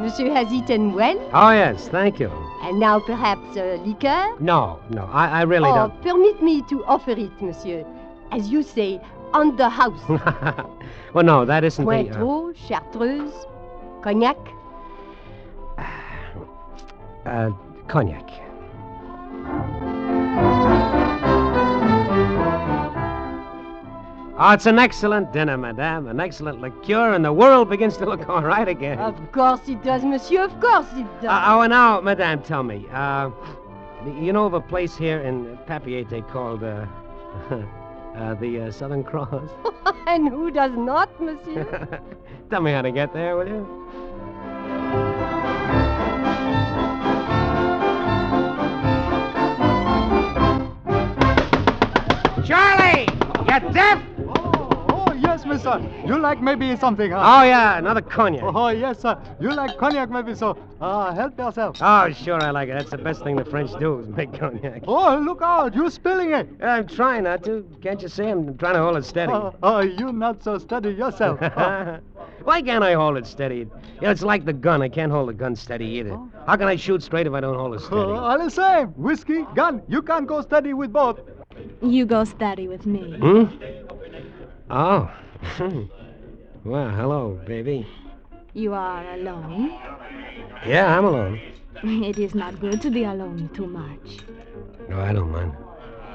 Monsieur 0.00 0.32
has 0.32 0.50
eaten 0.50 0.94
well, 0.94 1.18
Oh, 1.34 1.50
yes, 1.50 1.88
thank 1.88 2.18
you. 2.18 2.43
And 2.64 2.80
now 2.80 2.98
perhaps 2.98 3.56
a 3.56 3.76
liqueur? 3.84 4.34
No, 4.40 4.80
no, 4.90 5.04
I, 5.12 5.40
I 5.40 5.42
really 5.42 5.68
oh, 5.68 5.88
don't. 5.88 6.02
permit 6.02 6.42
me 6.42 6.62
to 6.62 6.84
offer 6.86 7.10
it, 7.12 7.30
monsieur. 7.40 7.84
As 8.32 8.48
you 8.48 8.62
say, 8.62 9.00
on 9.32 9.56
the 9.56 9.68
house. 9.68 10.00
well, 11.14 11.24
no, 11.24 11.44
that 11.44 11.62
isn't 11.64 11.84
the. 11.84 11.90
Uh, 11.90 12.02
Cointreau, 12.04 12.56
Chartreuse, 12.56 13.46
Cognac. 14.02 14.38
uh, 17.26 17.50
cognac. 17.86 18.43
Oh, 24.36 24.50
it's 24.50 24.66
an 24.66 24.80
excellent 24.80 25.32
dinner, 25.32 25.56
madame. 25.56 26.08
An 26.08 26.18
excellent 26.18 26.60
liqueur, 26.60 27.12
and 27.12 27.24
the 27.24 27.32
world 27.32 27.70
begins 27.70 27.96
to 27.98 28.04
look 28.04 28.28
all 28.28 28.42
right 28.42 28.66
again. 28.66 28.98
Of 28.98 29.30
course 29.30 29.60
it 29.68 29.80
does, 29.84 30.02
monsieur. 30.02 30.42
Of 30.42 30.58
course 30.60 30.88
it 30.96 31.06
does. 31.22 31.30
Uh, 31.30 31.44
oh, 31.46 31.60
and 31.60 31.70
now, 31.70 32.00
madame, 32.00 32.42
tell 32.42 32.64
me, 32.64 32.84
uh, 32.92 33.30
you 34.20 34.32
know 34.32 34.46
of 34.46 34.54
a 34.54 34.60
place 34.60 34.96
here 34.96 35.20
in 35.20 35.56
Papeete 35.68 36.28
called, 36.30 36.64
uh, 36.64 36.84
uh, 38.16 38.34
the 38.34 38.62
uh, 38.62 38.70
Southern 38.72 39.04
Cross? 39.04 39.50
and 40.08 40.28
who 40.28 40.50
does 40.50 40.72
not, 40.72 41.08
monsieur? 41.22 42.00
tell 42.50 42.60
me 42.60 42.72
how 42.72 42.82
to 42.82 42.90
get 42.90 43.12
there, 43.12 43.36
will 43.36 43.46
you? 43.46 43.64
Charlie! 52.44 53.06
You 53.46 53.72
deaf? 53.72 54.02
Oh, 55.34 55.36
yes, 55.36 55.46
mister. 55.46 56.06
You 56.06 56.16
like 56.20 56.40
maybe 56.40 56.76
something, 56.76 57.10
huh? 57.10 57.20
Oh, 57.20 57.42
yeah, 57.42 57.76
another 57.76 58.00
cognac. 58.00 58.44
Oh, 58.44 58.68
yes, 58.68 59.00
sir. 59.00 59.20
You 59.40 59.52
like 59.52 59.76
cognac 59.78 60.08
maybe, 60.08 60.32
so 60.32 60.56
uh, 60.80 61.12
help 61.12 61.36
yourself. 61.36 61.76
Oh, 61.80 62.08
sure, 62.12 62.40
I 62.40 62.50
like 62.50 62.68
it. 62.68 62.74
That's 62.78 62.92
the 62.92 62.98
best 62.98 63.24
thing 63.24 63.34
the 63.34 63.44
French 63.44 63.76
do 63.80 63.98
is 63.98 64.06
make 64.06 64.32
cognac. 64.38 64.84
Oh, 64.86 65.18
look 65.18 65.42
out. 65.42 65.74
You're 65.74 65.90
spilling 65.90 66.30
it. 66.30 66.48
I'm 66.62 66.86
trying 66.86 67.24
not 67.24 67.42
to. 67.46 67.68
Can't 67.82 68.00
you 68.00 68.06
see? 68.06 68.22
I'm 68.22 68.56
trying 68.58 68.74
to 68.74 68.80
hold 68.80 68.96
it 68.96 69.04
steady. 69.04 69.32
Oh, 69.32 69.52
oh, 69.64 69.80
you're 69.80 70.12
not 70.12 70.44
so 70.44 70.56
steady 70.58 70.90
yourself. 70.90 71.40
Oh. 71.56 71.98
Why 72.44 72.62
can't 72.62 72.84
I 72.84 72.94
hold 72.94 73.16
it 73.16 73.26
steady? 73.26 73.56
You 73.56 73.70
know, 74.02 74.10
it's 74.10 74.22
like 74.22 74.44
the 74.44 74.52
gun. 74.52 74.82
I 74.82 74.88
can't 74.88 75.10
hold 75.10 75.28
the 75.28 75.32
gun 75.32 75.56
steady 75.56 75.86
either. 75.86 76.18
How 76.46 76.56
can 76.56 76.68
I 76.68 76.76
shoot 76.76 77.02
straight 77.02 77.26
if 77.26 77.32
I 77.32 77.40
don't 77.40 77.56
hold 77.56 77.74
it 77.74 77.80
steady? 77.80 78.00
Oh, 78.00 78.14
all 78.14 78.38
the 78.38 78.50
same. 78.50 78.88
Whiskey, 78.88 79.44
gun. 79.54 79.82
You 79.88 80.00
can't 80.02 80.26
go 80.26 80.40
steady 80.42 80.74
with 80.74 80.92
both. 80.92 81.20
You 81.82 82.06
go 82.06 82.24
steady 82.24 82.68
with 82.68 82.86
me. 82.86 83.16
Hmm? 83.18 83.44
Oh. 84.70 85.10
Hmm. 85.44 85.82
well, 86.64 86.90
hello, 86.90 87.38
baby. 87.46 87.86
You 88.54 88.72
are 88.74 89.04
alone. 89.14 89.70
Yeah, 90.66 90.96
I'm 90.96 91.04
alone. 91.04 91.40
It 91.82 92.18
is 92.18 92.34
not 92.34 92.60
good 92.60 92.80
to 92.82 92.90
be 92.90 93.04
alone 93.04 93.50
too 93.52 93.66
much. 93.66 94.18
No, 94.88 95.00
I 95.00 95.12
don't 95.12 95.30
mind. 95.30 95.52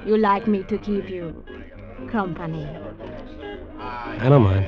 You 0.05 0.17
like 0.17 0.48
me 0.48 0.63
to 0.63 0.77
keep 0.77 1.09
you 1.09 1.43
company. 2.09 2.67
I 3.77 4.27
don't 4.29 4.43
mind. 4.43 4.65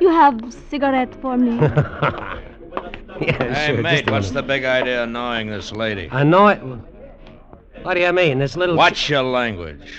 You 0.00 0.08
have 0.10 0.40
cigarette 0.70 1.14
for 1.20 1.36
me? 1.36 1.56
yeah, 3.20 3.54
Hey, 3.54 3.66
sure. 3.74 3.82
mate, 3.82 4.10
what's 4.10 4.30
the 4.30 4.42
big 4.42 4.64
idea 4.64 5.04
of 5.04 5.10
knowing 5.10 5.48
this 5.48 5.72
lady? 5.72 6.08
I 6.10 6.24
know 6.24 6.48
it. 6.48 6.60
What 7.82 7.94
do 7.94 8.00
you 8.00 8.12
mean? 8.12 8.38
This 8.38 8.56
little. 8.56 8.76
What's 8.76 9.08
your 9.08 9.22
language? 9.22 9.92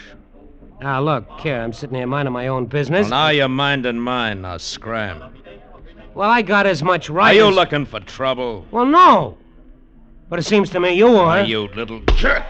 Now, 0.82 1.00
look, 1.00 1.30
here, 1.42 1.62
I'm 1.62 1.74
sitting 1.74 1.96
here 1.96 2.08
minding 2.08 2.34
my 2.34 2.48
own 2.48 2.66
business. 2.66 3.02
Well, 3.04 3.10
now 3.12 3.30
you're 3.30 3.48
minding 3.48 4.00
mine. 4.00 4.42
Now 4.42 4.58
scram. 4.58 5.36
Well, 6.16 6.30
I 6.30 6.42
got 6.42 6.66
as 6.66 6.82
much 6.82 7.08
right 7.10 7.32
Are 7.32 7.34
you 7.36 7.50
as- 7.50 7.56
looking 7.56 7.86
for 7.86 8.00
trouble? 8.00 8.66
Well, 8.72 8.86
no. 8.88 9.38
But 10.28 10.40
it 10.40 10.44
seems 10.44 10.70
to 10.72 10.80
me 10.80 10.94
you 10.94 11.08
are. 11.10 11.26
Why, 11.26 11.42
you 11.44 11.68
little 11.76 12.00
jerk. 12.16 12.44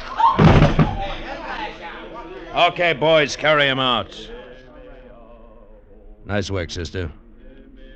Okay, 2.55 2.93
boys, 2.93 3.35
carry 3.35 3.65
him 3.67 3.79
out. 3.79 4.29
Nice 6.25 6.49
work, 6.51 6.69
sister. 6.69 7.11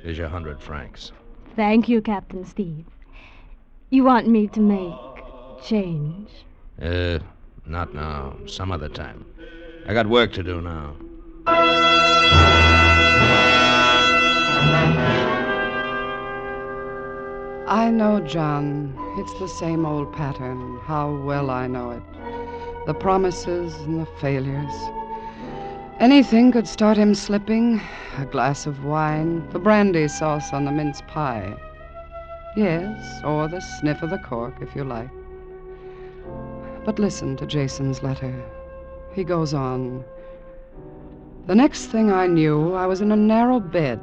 Here's 0.02 0.18
your 0.18 0.28
hundred 0.28 0.60
francs. 0.60 1.12
Thank 1.54 1.88
you, 1.88 2.00
Captain 2.02 2.44
Steve. 2.44 2.84
You 3.90 4.04
want 4.04 4.26
me 4.28 4.48
to 4.48 4.60
make 4.60 5.64
change? 5.64 6.28
Uh, 6.80 7.20
not 7.64 7.94
now. 7.94 8.36
Some 8.46 8.72
other 8.72 8.88
time. 8.88 9.24
I 9.88 9.94
got 9.94 10.08
work 10.08 10.32
to 10.32 10.42
do 10.42 10.60
now. 10.60 10.96
I 17.68 17.90
know, 17.92 18.20
John. 18.20 18.92
It's 19.16 19.38
the 19.38 19.46
same 19.46 19.86
old 19.86 20.12
pattern. 20.12 20.80
How 20.82 21.14
well 21.24 21.50
I 21.50 21.68
know 21.68 21.92
it. 21.92 22.02
The 22.86 22.94
promises 22.94 23.74
and 23.82 24.00
the 24.00 24.06
failures. 24.20 24.74
Anything 26.00 26.50
could 26.50 26.66
start 26.66 26.96
him 26.96 27.14
slipping. 27.14 27.80
A 28.18 28.24
glass 28.24 28.66
of 28.66 28.84
wine, 28.84 29.48
the 29.50 29.60
brandy 29.60 30.08
sauce 30.08 30.52
on 30.52 30.64
the 30.64 30.72
mince 30.72 31.00
pie. 31.02 31.54
Yes, 32.56 33.20
or 33.22 33.46
the 33.46 33.60
sniff 33.60 34.02
of 34.02 34.10
the 34.10 34.18
cork, 34.18 34.54
if 34.60 34.74
you 34.74 34.82
like. 34.82 35.10
But 36.84 36.98
listen 36.98 37.36
to 37.36 37.46
Jason's 37.46 38.02
letter. 38.02 38.34
He 39.16 39.24
goes 39.24 39.54
on. 39.54 40.04
The 41.46 41.54
next 41.54 41.86
thing 41.86 42.12
I 42.12 42.26
knew, 42.26 42.74
I 42.74 42.86
was 42.86 43.00
in 43.00 43.12
a 43.12 43.16
narrow 43.16 43.58
bed, 43.58 43.98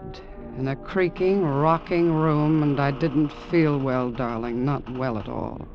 in 0.57 0.67
a 0.67 0.75
creaking, 0.75 1.45
rocking 1.45 2.11
room, 2.11 2.63
and 2.63 2.79
I 2.79 2.89
didn't 2.89 3.29
feel 3.51 3.77
well, 3.77 4.09
darling, 4.09 4.65
not 4.65 4.89
well 4.93 5.19
at 5.19 5.29
all. 5.29 5.67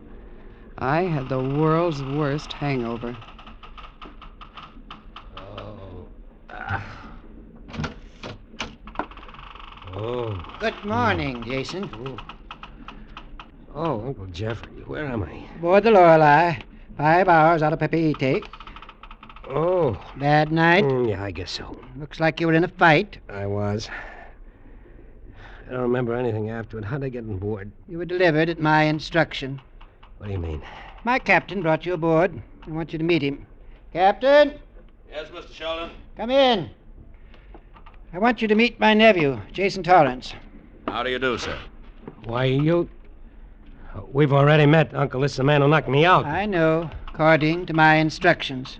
I 0.78 1.02
had 1.02 1.28
the 1.28 1.38
world's 1.38 2.02
worst 2.02 2.52
hangover. 2.52 3.16
Oh. 5.36 6.08
Oh. 9.94 10.56
Good 10.58 10.84
morning, 10.84 11.44
Jason. 11.44 11.88
Oh, 11.94 12.16
oh 13.76 14.06
Uncle 14.08 14.26
Jeffrey, 14.26 14.82
where 14.86 15.06
am 15.06 15.22
I? 15.22 15.44
Aboard 15.58 15.84
the 15.84 15.92
Lorelei. 15.92 16.56
Five 16.96 17.28
hours 17.28 17.62
out 17.62 17.72
of 17.72 17.78
Papeete. 17.78 18.44
Oh. 19.48 19.98
Bad 20.16 20.52
night? 20.52 20.84
Mm, 20.84 21.08
yeah, 21.08 21.22
I 21.22 21.30
guess 21.30 21.50
so. 21.50 21.78
Looks 21.96 22.20
like 22.20 22.40
you 22.40 22.46
were 22.46 22.52
in 22.52 22.64
a 22.64 22.68
fight. 22.68 23.18
I 23.28 23.46
was. 23.46 23.88
I 25.66 25.72
don't 25.72 25.82
remember 25.82 26.14
anything 26.14 26.50
afterward. 26.50 26.84
How'd 26.84 27.04
I 27.04 27.08
get 27.08 27.24
on 27.24 27.38
board? 27.38 27.70
You 27.88 27.98
were 27.98 28.04
delivered 28.04 28.48
at 28.48 28.58
my 28.60 28.84
instruction. 28.84 29.60
What 30.18 30.26
do 30.26 30.32
you 30.32 30.38
mean? 30.38 30.62
My 31.04 31.18
captain 31.18 31.62
brought 31.62 31.86
you 31.86 31.94
aboard. 31.94 32.40
I 32.66 32.70
want 32.70 32.92
you 32.92 32.98
to 32.98 33.04
meet 33.04 33.22
him. 33.22 33.46
Captain, 33.92 34.52
Yes, 35.10 35.28
Mr. 35.30 35.52
Sheldon. 35.54 35.90
come 36.16 36.30
in. 36.30 36.68
I 38.12 38.18
want 38.18 38.42
you 38.42 38.48
to 38.48 38.54
meet 38.54 38.78
my 38.78 38.92
nephew, 38.94 39.40
Jason 39.52 39.82
Torrance. 39.82 40.34
How 40.86 41.02
do 41.02 41.10
you 41.10 41.18
do, 41.18 41.38
sir? 41.38 41.58
Why, 42.24 42.44
you. 42.44 42.88
We've 44.12 44.32
already 44.32 44.66
met, 44.66 44.94
Uncle. 44.94 45.20
This 45.22 45.32
is 45.32 45.36
the 45.38 45.44
man 45.44 45.62
who 45.62 45.68
knocked 45.68 45.88
me 45.88 46.04
out. 46.04 46.26
I 46.26 46.44
know, 46.46 46.90
according 47.08 47.66
to 47.66 47.72
my 47.72 47.94
instructions. 47.96 48.78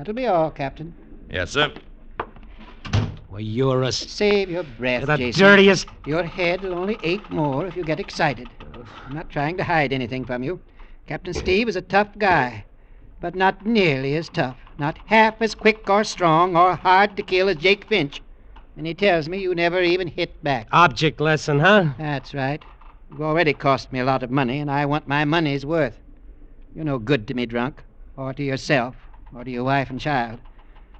That'll 0.00 0.14
be 0.14 0.26
all, 0.26 0.50
Captain. 0.50 0.94
Yes, 1.30 1.50
sir. 1.50 1.70
Well, 3.28 3.42
you're 3.42 3.82
a. 3.82 3.88
s- 3.88 3.96
Save 4.10 4.48
your 4.48 4.62
breath, 4.62 5.00
You're 5.02 5.14
the 5.14 5.18
Jason. 5.18 5.42
dirtiest. 5.44 5.88
Your 6.06 6.22
head 6.22 6.62
will 6.62 6.72
only 6.72 6.98
ache 7.02 7.30
more 7.30 7.66
if 7.66 7.76
you 7.76 7.84
get 7.84 8.00
excited. 8.00 8.48
I'm 9.06 9.12
not 9.12 9.28
trying 9.28 9.58
to 9.58 9.64
hide 9.64 9.92
anything 9.92 10.24
from 10.24 10.42
you. 10.42 10.58
Captain 11.06 11.34
Steve 11.34 11.68
is 11.68 11.76
a 11.76 11.82
tough 11.82 12.16
guy, 12.16 12.64
but 13.20 13.34
not 13.34 13.66
nearly 13.66 14.16
as 14.16 14.30
tough, 14.30 14.56
not 14.78 14.96
half 15.04 15.42
as 15.42 15.54
quick 15.54 15.90
or 15.90 16.02
strong 16.02 16.56
or 16.56 16.76
hard 16.76 17.14
to 17.18 17.22
kill 17.22 17.50
as 17.50 17.56
Jake 17.58 17.84
Finch. 17.84 18.22
And 18.78 18.86
he 18.86 18.94
tells 18.94 19.28
me 19.28 19.42
you 19.42 19.54
never 19.54 19.82
even 19.82 20.08
hit 20.08 20.42
back. 20.42 20.68
Object 20.72 21.20
lesson, 21.20 21.60
huh? 21.60 21.90
That's 21.98 22.32
right. 22.32 22.64
You've 23.10 23.20
already 23.20 23.52
cost 23.52 23.92
me 23.92 23.98
a 23.98 24.04
lot 24.06 24.22
of 24.22 24.30
money, 24.30 24.60
and 24.60 24.70
I 24.70 24.86
want 24.86 25.06
my 25.06 25.26
money's 25.26 25.66
worth. 25.66 25.98
You're 26.74 26.86
no 26.86 26.98
good 26.98 27.28
to 27.28 27.34
me, 27.34 27.44
drunk, 27.44 27.84
or 28.16 28.32
to 28.32 28.42
yourself, 28.42 28.96
or 29.34 29.44
to 29.44 29.50
your 29.50 29.64
wife 29.64 29.90
and 29.90 30.00
child. 30.00 30.38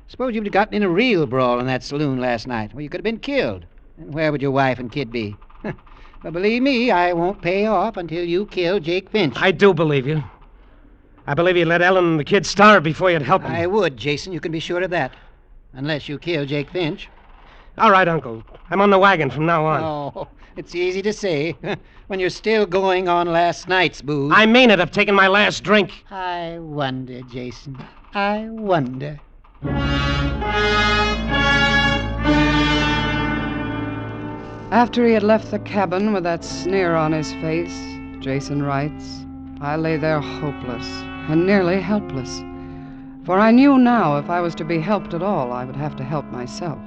Suppose 0.09 0.35
you'd 0.35 0.51
gotten 0.51 0.75
in 0.75 0.83
a 0.83 0.89
real 0.89 1.27
brawl 1.27 1.61
in 1.61 1.67
that 1.67 1.83
saloon 1.83 2.21
last 2.21 2.47
night, 2.47 2.75
where 2.75 2.83
you 2.83 2.89
could 2.89 2.99
have 2.99 3.05
been 3.05 3.19
killed. 3.19 3.65
And 3.97 4.13
where 4.13 4.33
would 4.33 4.43
your 4.43 4.51
wife 4.51 4.79
and 4.79 4.91
kid 4.91 5.13
be? 5.13 5.37
but 5.63 6.33
believe 6.33 6.63
me, 6.63 6.91
I 6.91 7.13
won't 7.13 7.43
pay 7.43 7.67
off 7.67 7.97
until 7.97 8.25
you 8.25 8.47
kill 8.47 8.81
Jake 8.81 9.11
Finch. 9.11 9.37
I 9.37 9.53
do 9.53 9.73
believe 9.73 10.07
you. 10.07 10.23
I 11.27 11.35
believe 11.35 11.57
you'd 11.57 11.69
let 11.69 11.83
Ellen 11.83 12.05
and 12.05 12.19
the 12.19 12.25
kid 12.25 12.45
starve 12.45 12.83
before 12.83 13.11
you'd 13.11 13.23
help 13.23 13.43
them. 13.43 13.53
I 13.53 13.67
would, 13.67 13.97
Jason. 13.97 14.33
You 14.33 14.41
can 14.41 14.51
be 14.51 14.59
sure 14.59 14.83
of 14.83 14.91
that. 14.91 15.13
Unless 15.75 16.09
you 16.09 16.19
kill 16.19 16.45
Jake 16.45 16.71
Finch. 16.71 17.09
All 17.79 17.93
right, 17.93 18.09
Uncle. 18.09 18.43
I'm 18.71 18.81
on 18.81 18.91
the 18.91 18.99
wagon 18.99 19.31
from 19.31 19.47
now 19.47 19.65
on. 19.65 19.83
Oh, 19.83 20.29
it's 20.57 20.75
easy 20.75 21.03
to 21.03 21.13
say 21.13 21.57
when 22.09 22.19
you're 22.19 22.31
still 22.31 22.67
going 22.67 23.09
on 23.09 23.29
last 23.29 23.69
night's 23.69 24.03
booze. 24.03 24.33
I 24.35 24.47
mean 24.47 24.71
it. 24.71 24.81
I've 24.81 24.91
taken 24.91 25.15
my 25.15 25.29
last 25.29 25.63
drink. 25.63 26.05
I 26.11 26.59
wonder, 26.59 27.21
Jason. 27.23 27.79
I 28.14 28.49
wonder. 28.50 29.21
After 34.73 35.07
he 35.07 35.12
had 35.12 35.23
left 35.23 35.52
the 35.52 35.61
cabin 35.61 36.12
with 36.12 36.25
that 36.25 36.43
sneer 36.43 36.97
on 36.97 37.12
his 37.12 37.33
face, 37.35 37.81
Jason 38.19 38.64
writes, 38.64 39.25
I 39.61 39.76
lay 39.76 39.97
there 39.97 40.21
hopeless 40.21 40.88
and 41.29 41.47
nearly 41.47 41.81
helpless. 41.81 42.43
For 43.25 43.38
I 43.38 43.52
knew 43.52 43.79
now 43.79 44.19
if 44.19 44.29
I 44.29 44.40
was 44.40 44.57
to 44.57 44.64
be 44.64 44.81
helped 44.81 45.14
at 45.14 45.23
all, 45.23 45.52
I 45.52 45.64
would 45.64 45.76
have 45.76 45.95
to 45.97 46.05
help 46.05 46.25
myself. 46.33 46.81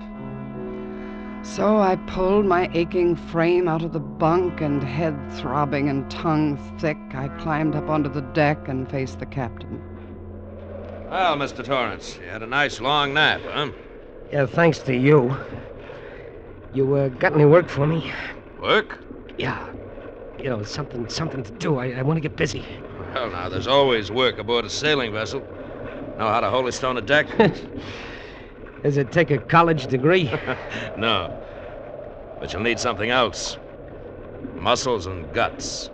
So 1.41 1.77
I 1.77 1.95
pulled 2.07 2.45
my 2.45 2.69
aching 2.73 3.15
frame 3.15 3.69
out 3.69 3.83
of 3.83 3.93
the 3.93 3.99
bunk 4.01 4.59
and 4.59 4.83
head 4.83 5.15
throbbing 5.31 5.87
and 5.87 6.09
tongue 6.11 6.57
thick, 6.79 6.97
I 7.13 7.29
climbed 7.39 7.75
up 7.75 7.89
onto 7.89 8.09
the 8.09 8.21
deck 8.33 8.67
and 8.67 8.91
faced 8.91 9.19
the 9.19 9.25
captain. 9.25 9.92
Well, 11.13 11.37
Mr. 11.37 11.63
Torrance, 11.63 12.17
you 12.19 12.27
had 12.27 12.41
a 12.41 12.47
nice 12.47 12.81
long 12.81 13.13
nap, 13.13 13.39
huh? 13.43 13.69
Yeah, 14.31 14.47
thanks 14.47 14.79
to 14.79 14.97
you. 14.97 15.37
You 16.73 16.95
uh, 16.95 17.09
got 17.09 17.33
any 17.33 17.45
work 17.45 17.69
for 17.69 17.85
me? 17.85 18.11
Work? 18.59 18.97
Yeah. 19.37 19.71
You 20.39 20.45
know, 20.45 20.63
something, 20.63 21.07
something 21.09 21.43
to 21.43 21.51
do. 21.51 21.77
I, 21.77 21.91
I 21.91 22.01
want 22.01 22.17
to 22.17 22.21
get 22.21 22.35
busy. 22.35 22.65
Well, 23.13 23.29
now, 23.29 23.47
there's 23.47 23.67
always 23.67 24.09
work 24.09 24.39
aboard 24.39 24.65
a 24.65 24.71
sailing 24.71 25.13
vessel. 25.13 25.41
Know 26.17 26.29
how 26.29 26.39
to 26.39 26.49
holy 26.49 26.71
stone 26.71 26.97
a 26.97 27.01
deck? 27.01 27.27
Does 28.81 28.97
it 28.97 29.11
take 29.11 29.29
a 29.29 29.37
college 29.37 29.85
degree? 29.85 30.31
no. 30.97 31.39
But 32.39 32.51
you'll 32.51 32.63
need 32.63 32.79
something 32.79 33.11
else 33.11 33.57
muscles 34.55 35.05
and 35.05 35.31
guts. 35.31 35.91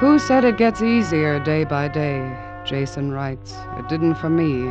Who 0.00 0.18
said 0.18 0.46
it 0.46 0.56
gets 0.56 0.80
easier 0.80 1.38
day 1.40 1.64
by 1.64 1.86
day? 1.86 2.34
Jason 2.64 3.12
writes. 3.12 3.54
It 3.76 3.86
didn't 3.90 4.14
for 4.14 4.30
me. 4.30 4.70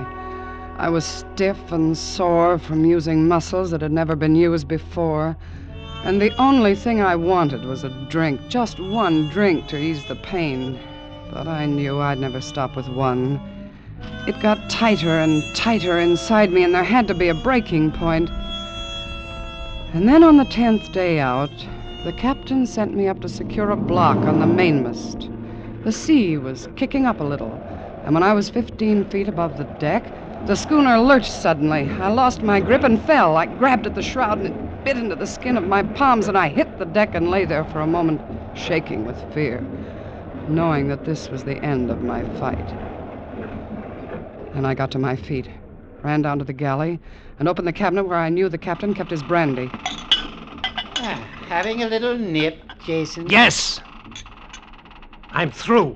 I 0.79 0.89
was 0.89 1.05
stiff 1.05 1.71
and 1.71 1.95
sore 1.95 2.57
from 2.57 2.83
using 2.83 3.27
muscles 3.27 3.69
that 3.69 3.81
had 3.81 3.91
never 3.91 4.15
been 4.15 4.33
used 4.33 4.67
before. 4.67 5.37
And 6.03 6.19
the 6.19 6.35
only 6.41 6.73
thing 6.73 6.99
I 6.99 7.15
wanted 7.15 7.63
was 7.63 7.83
a 7.83 7.91
drink, 8.09 8.41
just 8.49 8.79
one 8.79 9.29
drink 9.29 9.67
to 9.67 9.77
ease 9.77 10.03
the 10.07 10.15
pain. 10.15 10.79
But 11.31 11.47
I 11.47 11.67
knew 11.67 11.99
I'd 11.99 12.17
never 12.17 12.41
stop 12.41 12.75
with 12.75 12.87
one. 12.87 13.39
It 14.27 14.39
got 14.41 14.67
tighter 14.67 15.19
and 15.19 15.43
tighter 15.55 15.99
inside 15.99 16.51
me, 16.51 16.63
and 16.63 16.73
there 16.73 16.83
had 16.83 17.07
to 17.07 17.13
be 17.13 17.29
a 17.29 17.35
breaking 17.35 17.91
point. 17.91 18.31
And 19.93 20.09
then 20.09 20.23
on 20.23 20.37
the 20.37 20.45
tenth 20.45 20.91
day 20.91 21.19
out, 21.19 21.51
the 22.05 22.13
captain 22.13 22.65
sent 22.65 22.95
me 22.95 23.07
up 23.07 23.19
to 23.21 23.27
secure 23.27 23.71
a 23.71 23.75
block 23.75 24.17
on 24.19 24.39
the 24.39 24.45
mainmast. 24.45 25.29
The 25.83 25.91
sea 25.91 26.38
was 26.38 26.67
kicking 26.75 27.05
up 27.05 27.19
a 27.19 27.23
little, 27.23 27.51
and 28.05 28.13
when 28.13 28.23
I 28.23 28.33
was 28.33 28.49
15 28.49 29.05
feet 29.09 29.27
above 29.27 29.57
the 29.57 29.65
deck, 29.79 30.03
the 30.45 30.55
schooner 30.55 30.97
lurched 30.97 31.31
suddenly. 31.31 31.89
I 31.99 32.09
lost 32.09 32.41
my 32.41 32.62
grip 32.62 32.83
and 32.83 33.01
fell. 33.01 33.35
I 33.35 33.47
grabbed 33.47 33.85
at 33.85 33.95
the 33.95 34.01
shroud 34.01 34.39
and 34.39 34.47
it 34.47 34.83
bit 34.85 34.97
into 34.97 35.15
the 35.15 35.27
skin 35.27 35.57
of 35.57 35.65
my 35.65 35.83
palms, 35.83 36.27
and 36.27 36.38
I 36.38 36.47
hit 36.47 36.79
the 36.79 36.85
deck 36.85 37.15
and 37.15 37.29
lay 37.29 37.43
there 37.43 37.65
for 37.65 37.81
a 37.81 37.88
moment, 37.88 38.21
shaking 38.57 39.05
with 39.05 39.21
fear, 39.33 39.59
knowing 40.47 40.88
that 40.88 41.03
this 41.03 41.29
was 41.29 41.43
the 41.43 41.62
end 41.63 41.91
of 41.91 42.01
my 42.01 42.23
fight. 42.39 42.73
Then 44.53 44.65
I 44.65 44.73
got 44.73 44.89
to 44.91 44.99
my 44.99 45.15
feet, 45.15 45.49
ran 46.01 46.21
down 46.21 46.39
to 46.39 46.45
the 46.45 46.53
galley, 46.53 46.99
and 47.38 47.47
opened 47.47 47.67
the 47.67 47.73
cabinet 47.73 48.05
where 48.05 48.17
I 48.17 48.29
knew 48.29 48.47
the 48.47 48.57
captain 48.57 48.93
kept 48.93 49.12
his 49.12 49.21
brandy. 49.21 49.69
Ah, 51.01 51.19
having 51.49 51.81
a 51.81 51.88
little 51.88 52.15
nip, 52.15 52.62
Jason. 52.85 53.27
Yes! 53.27 53.81
I'm 55.31 55.49
through. 55.49 55.95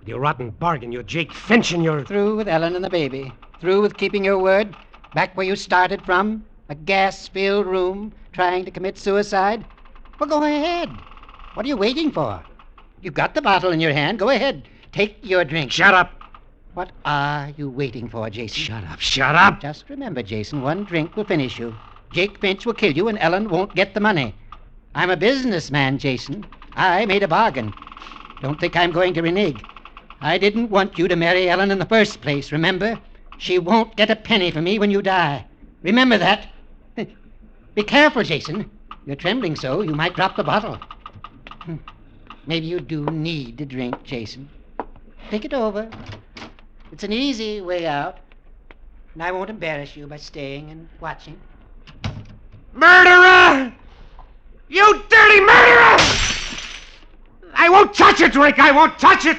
With 0.00 0.08
your 0.08 0.18
rotten 0.18 0.50
bargain, 0.50 0.90
your 0.90 1.04
Jake 1.04 1.32
Finch 1.32 1.70
and 1.70 1.84
your. 1.84 2.04
Through 2.04 2.36
with 2.36 2.48
Ellen 2.48 2.74
and 2.74 2.84
the 2.84 2.90
baby. 2.90 3.32
Through 3.60 3.82
with 3.82 3.96
keeping 3.96 4.24
your 4.24 4.38
word. 4.38 4.74
Back 5.14 5.36
where 5.36 5.46
you 5.46 5.54
started 5.54 6.04
from. 6.04 6.44
A 6.68 6.74
gas 6.74 7.28
filled 7.28 7.66
room, 7.66 8.12
trying 8.32 8.64
to 8.64 8.72
commit 8.72 8.98
suicide. 8.98 9.64
Well, 10.18 10.28
go 10.28 10.42
ahead. 10.42 10.88
What 11.54 11.64
are 11.64 11.68
you 11.68 11.76
waiting 11.76 12.10
for? 12.10 12.42
You've 13.00 13.14
got 13.14 13.36
the 13.36 13.42
bottle 13.42 13.70
in 13.70 13.78
your 13.78 13.92
hand. 13.92 14.18
Go 14.18 14.30
ahead. 14.30 14.68
Take 14.90 15.18
your 15.22 15.44
drink. 15.44 15.70
Shut 15.70 15.94
up! 15.94 16.10
What 16.74 16.90
are 17.04 17.50
you 17.56 17.70
waiting 17.70 18.08
for, 18.08 18.28
Jason? 18.28 18.60
Shut 18.60 18.84
up, 18.84 18.98
shut 18.98 19.36
up! 19.36 19.60
Just 19.60 19.88
remember, 19.88 20.22
Jason, 20.22 20.62
one 20.62 20.84
drink 20.84 21.14
will 21.16 21.24
finish 21.24 21.58
you. 21.58 21.74
Jake 22.12 22.38
Finch 22.38 22.66
will 22.66 22.74
kill 22.74 22.92
you, 22.92 23.08
and 23.08 23.18
Ellen 23.18 23.48
won't 23.48 23.74
get 23.74 23.94
the 23.94 24.00
money. 24.00 24.34
I'm 24.94 25.10
a 25.10 25.16
businessman, 25.16 25.98
Jason. 25.98 26.44
I 26.74 27.06
made 27.06 27.22
a 27.22 27.28
bargain. 27.28 27.72
Don't 28.42 28.60
think 28.60 28.76
I'm 28.76 28.92
going 28.92 29.14
to 29.14 29.22
renege. 29.22 29.62
I 30.20 30.36
didn't 30.36 30.70
want 30.70 30.98
you 30.98 31.08
to 31.08 31.16
marry 31.16 31.48
Ellen 31.48 31.70
in 31.70 31.78
the 31.78 31.86
first 31.86 32.20
place, 32.20 32.52
remember? 32.52 32.98
She 33.38 33.58
won't 33.58 33.96
get 33.96 34.10
a 34.10 34.16
penny 34.16 34.50
from 34.50 34.64
me 34.64 34.78
when 34.78 34.90
you 34.90 35.00
die. 35.00 35.46
Remember 35.82 36.18
that. 36.18 36.48
Be 37.74 37.82
careful, 37.82 38.22
Jason. 38.22 38.70
You're 39.06 39.16
trembling 39.16 39.56
so, 39.56 39.80
you 39.80 39.94
might 39.94 40.14
drop 40.14 40.36
the 40.36 40.44
bottle. 40.44 40.78
Hmm. 41.60 41.76
Maybe 42.46 42.66
you 42.66 42.80
do 42.80 43.04
need 43.06 43.58
to 43.58 43.66
drink, 43.66 44.02
Jason. 44.04 44.48
Think 45.30 45.44
it 45.44 45.54
over. 45.54 45.90
It's 46.92 47.04
an 47.04 47.12
easy 47.12 47.60
way 47.60 47.86
out, 47.86 48.18
and 49.14 49.22
I 49.22 49.32
won't 49.32 49.50
embarrass 49.50 49.96
you 49.96 50.06
by 50.06 50.18
staying 50.18 50.70
and 50.70 50.88
watching. 51.00 51.40
Murderer! 52.74 53.72
You 54.68 55.02
dirty 55.08 55.40
murderer! 55.40 55.96
I 57.54 57.68
won't 57.68 57.94
touch 57.94 58.20
it, 58.20 58.32
Drake! 58.32 58.58
I 58.58 58.72
won't 58.72 58.98
touch 58.98 59.26
it! 59.26 59.36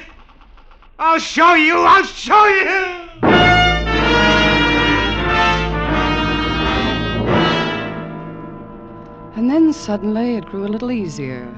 I'll 0.98 1.18
show 1.18 1.54
you! 1.54 1.78
I'll 1.78 2.04
show 2.04 2.46
you! 2.46 3.04
And 9.36 9.50
then 9.50 9.72
suddenly 9.72 10.36
it 10.36 10.46
grew 10.46 10.64
a 10.64 10.68
little 10.68 10.92
easier. 10.92 11.52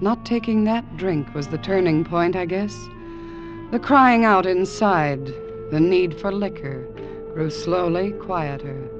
Not 0.00 0.24
taking 0.24 0.64
that 0.64 0.96
drink 0.96 1.34
was 1.34 1.48
the 1.48 1.58
turning 1.58 2.04
point, 2.04 2.36
I 2.36 2.46
guess. 2.46 2.74
The 3.70 3.78
crying 3.78 4.24
out 4.24 4.46
inside, 4.46 5.26
the 5.70 5.78
need 5.78 6.18
for 6.18 6.32
liquor, 6.32 6.86
grew 7.34 7.50
slowly 7.50 8.12
quieter. 8.12 8.97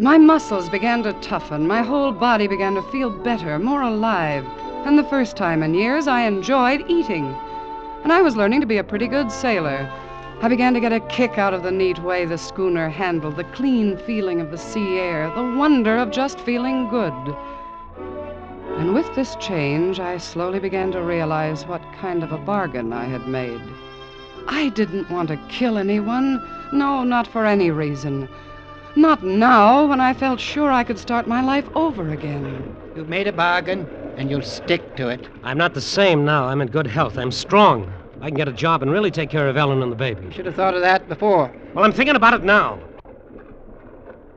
My 0.00 0.16
muscles 0.16 0.70
began 0.70 1.02
to 1.02 1.12
toughen. 1.20 1.66
My 1.66 1.82
whole 1.82 2.10
body 2.10 2.46
began 2.46 2.74
to 2.74 2.82
feel 2.84 3.10
better, 3.10 3.58
more 3.58 3.82
alive. 3.82 4.46
And 4.86 4.98
the 4.98 5.04
first 5.04 5.36
time 5.36 5.62
in 5.62 5.74
years, 5.74 6.08
I 6.08 6.22
enjoyed 6.22 6.86
eating. 6.88 7.36
And 8.02 8.10
I 8.10 8.22
was 8.22 8.34
learning 8.34 8.62
to 8.62 8.66
be 8.66 8.78
a 8.78 8.84
pretty 8.84 9.06
good 9.06 9.30
sailor. 9.30 9.92
I 10.40 10.48
began 10.48 10.72
to 10.72 10.80
get 10.80 10.94
a 10.94 11.00
kick 11.00 11.36
out 11.36 11.52
of 11.52 11.62
the 11.62 11.70
neat 11.70 11.98
way 11.98 12.24
the 12.24 12.38
schooner 12.38 12.88
handled, 12.88 13.36
the 13.36 13.44
clean 13.44 13.98
feeling 13.98 14.40
of 14.40 14.50
the 14.50 14.56
sea 14.56 14.98
air, 14.98 15.30
the 15.36 15.54
wonder 15.54 15.98
of 15.98 16.10
just 16.10 16.40
feeling 16.40 16.88
good. 16.88 17.36
And 18.78 18.94
with 18.94 19.14
this 19.14 19.36
change, 19.36 20.00
I 20.00 20.16
slowly 20.16 20.60
began 20.60 20.92
to 20.92 21.02
realize 21.02 21.66
what 21.66 21.82
kind 22.00 22.22
of 22.22 22.32
a 22.32 22.38
bargain 22.38 22.94
I 22.94 23.04
had 23.04 23.28
made. 23.28 23.60
I 24.48 24.70
didn't 24.70 25.10
want 25.10 25.28
to 25.28 25.36
kill 25.50 25.76
anyone. 25.76 26.42
No, 26.72 27.04
not 27.04 27.26
for 27.26 27.44
any 27.44 27.70
reason. 27.70 28.30
Not 28.96 29.22
now, 29.22 29.86
when 29.86 30.00
I 30.00 30.12
felt 30.12 30.40
sure 30.40 30.70
I 30.72 30.82
could 30.82 30.98
start 30.98 31.28
my 31.28 31.40
life 31.42 31.68
over 31.76 32.10
again. 32.10 32.76
You've 32.96 33.08
made 33.08 33.28
a 33.28 33.32
bargain, 33.32 33.88
and 34.16 34.28
you'll 34.28 34.42
stick 34.42 34.96
to 34.96 35.08
it. 35.08 35.28
I'm 35.44 35.56
not 35.56 35.74
the 35.74 35.80
same 35.80 36.24
now. 36.24 36.46
I'm 36.46 36.60
in 36.60 36.68
good 36.68 36.88
health. 36.88 37.16
I'm 37.16 37.30
strong. 37.30 37.92
I 38.20 38.26
can 38.26 38.34
get 38.34 38.48
a 38.48 38.52
job 38.52 38.82
and 38.82 38.90
really 38.90 39.12
take 39.12 39.30
care 39.30 39.48
of 39.48 39.56
Ellen 39.56 39.82
and 39.82 39.92
the 39.92 39.96
baby. 39.96 40.26
You 40.26 40.32
should 40.32 40.46
have 40.46 40.56
thought 40.56 40.74
of 40.74 40.80
that 40.80 41.08
before. 41.08 41.54
Well, 41.72 41.84
I'm 41.84 41.92
thinking 41.92 42.16
about 42.16 42.34
it 42.34 42.42
now. 42.42 42.80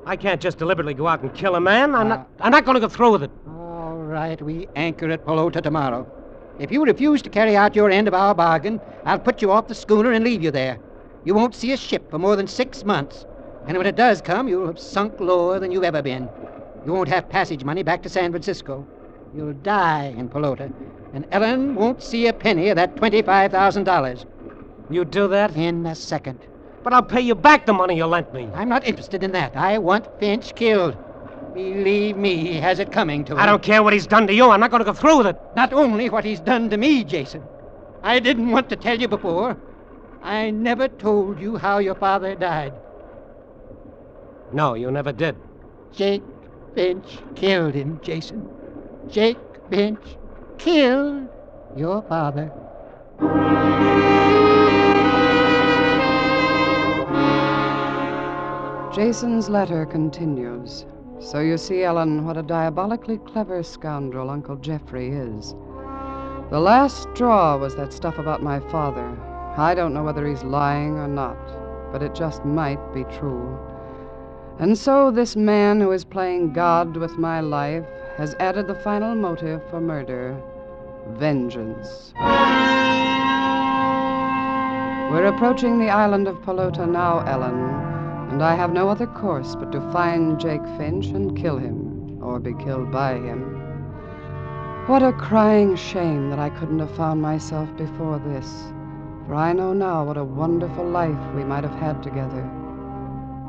I 0.06 0.16
can't 0.16 0.40
just 0.40 0.60
deliberately 0.60 0.94
go 0.94 1.08
out 1.08 1.22
and 1.22 1.34
kill 1.34 1.56
a 1.56 1.60
man. 1.60 1.96
I'm 1.96 2.10
not. 2.10 2.30
I'm 2.40 2.52
not 2.52 2.64
going 2.64 2.76
to 2.76 2.82
go 2.82 2.90
through 2.90 3.14
with 3.14 3.24
it. 3.24 3.32
All 3.48 3.96
right, 3.96 4.40
we 4.42 4.68
anchor 4.76 5.10
at 5.10 5.26
Pelota 5.26 5.62
tomorrow. 5.62 6.06
If 6.60 6.72
you 6.72 6.86
refuse 6.86 7.24
to 7.24 7.30
carry 7.30 7.56
out 7.56 7.76
your 7.76 7.90
end 7.90 8.08
of 8.08 8.14
our 8.14 8.36
bargain, 8.36 8.80
I'll 9.06 9.20
put 9.20 9.42
you 9.42 9.52
off 9.52 9.68
the 9.68 9.76
schooner 9.76 10.12
and 10.12 10.24
leave 10.24 10.44
you 10.44 10.52
there. 10.52 10.78
You 11.26 11.34
won't 11.34 11.56
see 11.56 11.72
a 11.72 11.78
ship 11.78 12.12
for 12.12 12.20
more 12.20 12.36
than 12.36 12.48
six 12.48 12.86
months. 12.86 13.26
And 13.68 13.78
when 13.78 13.88
it 13.88 13.96
does 13.96 14.22
come, 14.22 14.48
you'll 14.48 14.68
have 14.68 14.80
sunk 14.80 15.20
lower 15.20 15.60
than 15.60 15.72
you've 15.72 15.84
ever 15.84 16.02
been. 16.02 16.30
You 16.86 16.94
won't 16.94 17.08
have 17.10 17.30
passage 17.30 17.64
money 17.64 17.84
back 17.84 18.04
to 18.04 18.10
San 18.10 18.32
Francisco. 18.32 18.86
You'll 19.36 19.54
die 19.54 20.14
in 20.18 20.30
Pelota. 20.30 20.72
And 21.14 21.26
Ellen 21.32 21.76
won't 21.76 22.04
see 22.04 22.28
a 22.28 22.34
penny 22.34 22.70
of 22.70 22.76
that 22.76 22.96
$25,000. 22.96 24.26
You 24.90 25.06
do 25.06 25.28
that? 25.30 25.56
In 25.56 25.86
a 25.86 25.96
second. 25.96 26.40
But 26.84 26.92
I'll 26.92 27.04
pay 27.04 27.22
you 27.22 27.36
back 27.36 27.66
the 27.66 27.74
money 27.74 27.96
you 27.96 28.06
lent 28.06 28.34
me. 28.34 28.50
I'm 28.54 28.68
not 28.68 28.86
interested 28.86 29.24
in 29.24 29.32
that. 29.32 29.56
I 29.56 29.78
want 29.78 30.20
Finch 30.20 30.54
killed. 30.56 30.98
Believe 31.54 32.18
me, 32.18 32.36
he 32.36 32.54
has 32.56 32.80
it 32.80 32.92
coming 32.92 33.24
to 33.26 33.34
him. 33.34 33.40
I 33.40 33.46
don't 33.46 33.64
care 33.64 33.82
what 33.82 33.94
he's 33.94 34.08
done 34.08 34.28
to 34.28 34.34
you. 34.34 34.50
I'm 34.50 34.60
not 34.60 34.72
going 34.72 34.82
to 34.82 34.86
go 34.86 34.94
through 34.94 35.20
with 35.20 35.28
it. 35.28 35.38
Not 35.56 35.72
only 35.72 36.10
what 36.10 36.26
he's 36.26 36.40
done 36.40 36.70
to 36.72 36.78
me, 36.78 37.04
Jason. 37.04 37.44
I 38.02 38.20
didn't 38.20 38.52
want 38.52 38.70
to 38.70 38.76
tell 38.76 39.00
you 39.00 39.08
before. 39.08 39.56
I 40.22 40.50
never 40.50 40.88
told 40.88 41.40
you 41.40 41.58
how 41.58 41.78
your 41.78 41.96
father 41.96 42.36
died. 42.36 42.74
No, 44.54 44.76
you 44.76 44.92
never 44.92 45.12
did. 45.12 45.36
Jake 45.92 46.24
Finch 46.76 47.20
killed 47.36 47.74
him, 47.74 48.00
Jason. 48.04 48.48
Jake 49.10 49.38
Finch 49.70 50.18
killed 50.60 51.28
your 51.76 52.04
father. 52.04 52.52
Jason's 58.94 59.50
letter 59.50 59.88
continues. 59.88 60.86
So 61.20 61.40
you 61.40 61.58
see, 61.58 61.84
Ellen, 61.84 62.26
what 62.26 62.38
a 62.38 62.44
diabolically 62.44 63.18
clever 63.18 63.64
scoundrel 63.64 64.30
Uncle 64.30 64.58
Jeffrey 64.58 65.10
is. 65.10 65.56
The 66.52 66.60
last 66.60 67.08
straw 67.16 67.58
was 67.58 67.76
that 67.76 67.92
stuff 67.92 68.20
about 68.20 68.44
my 68.44 68.60
father. 68.70 69.18
I 69.58 69.74
don't 69.74 69.96
know 69.96 70.04
whether 70.04 70.28
he's 70.28 70.44
lying 70.44 70.98
or 70.98 71.08
not, 71.08 71.38
but 71.92 72.04
it 72.04 72.14
just 72.14 72.46
might 72.46 72.94
be 72.94 73.04
true. 73.06 73.58
And 74.60 74.78
so 74.78 75.12
this 75.12 75.36
man 75.36 75.82
who 75.82 75.92
is 75.92 76.06
playing 76.06 76.54
God 76.54 76.96
with 76.96 77.18
my 77.18 77.40
life 77.42 77.86
has 78.18 78.36
added 78.36 78.68
the 78.68 78.76
final 78.76 79.16
motive 79.16 79.62
for 79.70 79.82
murder 79.82 80.40
vengeance. 81.18 82.14
We're 85.12 85.26
approaching 85.26 85.80
the 85.80 85.90
island 85.90 86.28
of 86.28 86.38
Pelota 86.44 86.88
now, 86.88 87.20
Ellen, 87.20 87.60
and 88.32 88.42
I 88.42 88.56
have 88.56 88.72
no 88.72 88.90
other 88.90 89.08
course 89.08 89.56
but 89.56 89.72
to 89.72 89.92
find 89.92 90.40
Jake 90.40 90.66
Finch 90.78 91.08
and 91.08 91.38
kill 91.38 91.58
him, 91.58 92.20
or 92.24 92.40
be 92.40 92.54
killed 92.54 92.92
by 92.92 93.16
him. 93.16 93.60
What 94.88 95.04
a 95.04 95.14
crying 95.14 95.76
shame 95.76 96.30
that 96.30 96.40
I 96.40 96.50
couldn't 96.50 96.80
have 96.80 96.96
found 96.96 97.22
myself 97.22 97.70
before 97.78 98.20
this, 98.20 98.48
for 99.28 99.36
I 99.36 99.54
know 99.54 99.74
now 99.74 100.04
what 100.04 100.18
a 100.18 100.24
wonderful 100.24 100.86
life 100.86 101.36
we 101.36 101.44
might 101.44 101.64
have 101.64 101.76
had 101.76 102.02
together. 102.02 102.50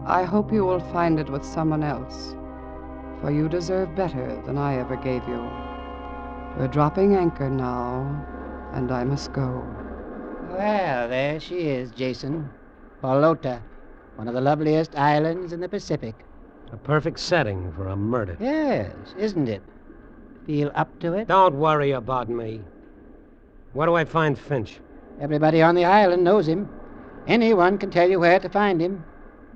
I 0.07 0.25
hope 0.25 0.53
you 0.53 0.65
will 0.67 0.81
find 0.81 1.19
it 1.19 1.31
with 1.31 1.45
someone 1.45 1.83
else, 1.83 2.35
for 3.21 3.31
you 3.31 3.49
deserve 3.49 3.97
better 3.97 4.41
than 4.45 4.59
I 4.59 4.77
ever 4.79 4.97
gave 4.97 5.27
you. 5.27 5.51
We're 6.59 6.69
dropping 6.69 7.17
anchor 7.17 7.49
now, 7.49 8.27
and 8.75 8.93
I 8.93 9.05
must 9.05 9.33
go. 9.33 9.65
Well, 10.51 11.09
there 11.09 11.41
she 11.41 11.69
is, 11.69 11.91
Jason. 11.91 12.51
Pelota, 13.03 13.63
one 14.17 14.29
of 14.29 14.35
the 14.35 14.41
loveliest 14.41 14.95
islands 14.95 15.53
in 15.53 15.61
the 15.61 15.69
Pacific. 15.69 16.15
A 16.71 16.77
perfect 16.77 17.19
setting 17.19 17.73
for 17.73 17.89
a 17.89 17.97
murder. 17.97 18.37
Yes, 18.39 18.95
isn't 19.17 19.49
it? 19.49 19.63
Feel 20.47 20.71
up 20.75 20.99
to 21.01 21.15
it? 21.15 21.29
Don't 21.29 21.55
worry 21.55 21.93
about 21.93 22.29
me. 22.29 22.61
Where 23.73 23.87
do 23.87 23.95
I 23.95 24.05
find 24.05 24.39
Finch? 24.39 24.81
Everybody 25.21 25.63
on 25.63 25.75
the 25.75 25.87
island 25.87 26.25
knows 26.25 26.47
him. 26.47 26.69
Anyone 27.27 27.79
can 27.79 27.91
tell 27.91 28.09
you 28.09 28.21
where 28.21 28.39
to 28.39 28.49
find 28.51 28.81
him. 28.81 29.03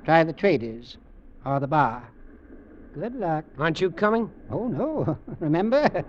Try 0.09 0.25
the 0.25 0.33
traders 0.33 0.97
or 1.45 1.61
the 1.61 1.67
bar. 1.67 2.03
Good 2.95 3.15
luck. 3.15 3.45
Aren't 3.59 3.83
you 3.83 3.91
coming? 3.91 4.31
Oh, 4.51 4.67
no. 4.67 5.19
Remember, 5.39 6.03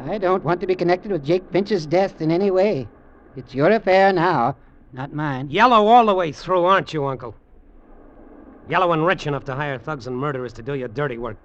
I 0.00 0.18
don't 0.18 0.42
want 0.42 0.60
to 0.62 0.66
be 0.66 0.74
connected 0.74 1.12
with 1.12 1.24
Jake 1.24 1.44
Finch's 1.52 1.86
death 1.86 2.20
in 2.20 2.32
any 2.32 2.50
way. 2.50 2.88
It's 3.36 3.54
your 3.54 3.70
affair 3.70 4.12
now, 4.12 4.56
not 4.92 5.12
mine. 5.12 5.50
Yellow 5.50 5.86
all 5.86 6.06
the 6.06 6.14
way 6.14 6.32
through, 6.32 6.64
aren't 6.64 6.92
you, 6.92 7.06
Uncle? 7.06 7.36
Yellow 8.68 8.90
and 8.90 9.06
rich 9.06 9.28
enough 9.28 9.44
to 9.44 9.54
hire 9.54 9.78
thugs 9.78 10.08
and 10.08 10.16
murderers 10.16 10.54
to 10.54 10.62
do 10.62 10.74
your 10.74 10.88
dirty 10.88 11.18
work. 11.18 11.36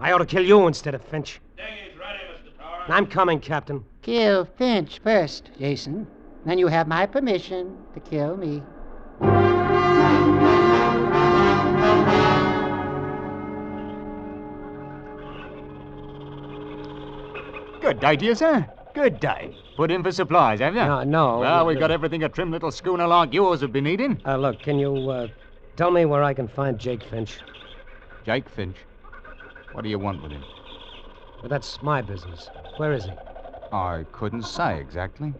I 0.00 0.10
ought 0.10 0.18
to 0.18 0.26
kill 0.26 0.44
you 0.44 0.66
instead 0.66 0.96
of 0.96 1.04
Finch. 1.04 1.40
Dinghy's 1.56 1.96
ready, 1.96 2.18
Mr. 2.24 2.60
Torrance. 2.60 2.90
I'm 2.90 3.06
coming, 3.06 3.38
Captain. 3.38 3.84
Kill 4.02 4.46
Finch 4.58 4.98
first, 5.04 5.50
Jason. 5.60 6.08
Then 6.44 6.58
you 6.58 6.66
have 6.66 6.88
my 6.88 7.06
permission 7.06 7.76
to 7.94 8.00
kill 8.00 8.36
me. 8.36 8.64
Good 17.98 18.06
day 18.06 18.16
to 18.16 18.24
you, 18.26 18.34
sir. 18.36 18.64
Good 18.94 19.18
day. 19.18 19.56
Put 19.76 19.90
in 19.90 20.04
for 20.04 20.12
supplies, 20.12 20.60
have 20.60 20.76
you? 20.76 20.84
No, 20.84 21.02
no. 21.02 21.40
Well, 21.40 21.66
we've 21.66 21.80
got 21.80 21.90
everything 21.90 22.22
a 22.22 22.28
trim 22.28 22.52
little 22.52 22.70
schooner 22.70 23.08
like 23.08 23.34
yours 23.34 23.60
would 23.60 23.72
be 23.72 23.80
needing. 23.80 24.20
Uh, 24.24 24.36
look, 24.36 24.62
can 24.62 24.78
you 24.78 25.10
uh, 25.10 25.26
tell 25.74 25.90
me 25.90 26.04
where 26.04 26.22
I 26.22 26.32
can 26.32 26.46
find 26.46 26.78
Jake 26.78 27.02
Finch? 27.02 27.38
Jake 28.24 28.48
Finch. 28.48 28.76
What 29.72 29.82
do 29.82 29.88
you 29.88 29.98
want 29.98 30.22
with 30.22 30.30
him? 30.30 30.44
But 31.42 31.50
that's 31.50 31.82
my 31.82 32.00
business. 32.00 32.48
Where 32.76 32.92
is 32.92 33.06
he? 33.06 33.10
I 33.72 34.04
couldn't 34.12 34.44
say 34.44 34.78
exactly. 34.78 35.34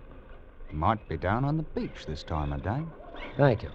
He 0.68 0.74
might 0.74 1.08
be 1.08 1.16
down 1.16 1.44
on 1.44 1.58
the 1.58 1.62
beach 1.62 2.06
this 2.08 2.24
time 2.24 2.52
of 2.52 2.64
day. 2.64 2.82
Thank 3.36 3.62
you. 3.62 3.70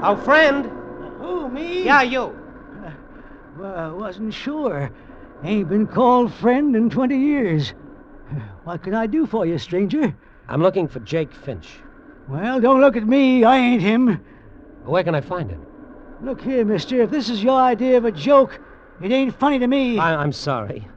Our 0.00 0.16
friend. 0.16 0.75
Who, 1.46 1.52
me? 1.52 1.84
Yeah, 1.84 2.02
you. 2.02 2.22
Uh, 2.84 2.90
well, 3.56 3.76
I 3.76 3.88
wasn't 3.92 4.34
sure. 4.34 4.90
Ain't 5.44 5.68
been 5.68 5.86
called 5.86 6.32
friend 6.34 6.74
in 6.74 6.90
20 6.90 7.16
years. 7.16 7.72
What 8.64 8.82
can 8.82 8.94
I 8.94 9.06
do 9.06 9.26
for 9.26 9.46
you, 9.46 9.58
stranger? 9.58 10.12
I'm 10.48 10.60
looking 10.60 10.88
for 10.88 10.98
Jake 11.00 11.32
Finch. 11.32 11.68
Well, 12.28 12.60
don't 12.60 12.80
look 12.80 12.96
at 12.96 13.06
me. 13.06 13.44
I 13.44 13.58
ain't 13.58 13.80
him. 13.82 14.20
Where 14.84 15.04
can 15.04 15.14
I 15.14 15.20
find 15.20 15.48
him? 15.48 15.64
Look 16.20 16.40
here, 16.40 16.64
mister. 16.64 17.02
If 17.02 17.10
this 17.10 17.28
is 17.28 17.44
your 17.44 17.60
idea 17.60 17.96
of 17.96 18.04
a 18.04 18.10
joke, 18.10 18.58
it 19.00 19.12
ain't 19.12 19.38
funny 19.38 19.60
to 19.60 19.68
me. 19.68 19.98
I- 19.98 20.16
I'm 20.16 20.32
sorry. 20.32 20.88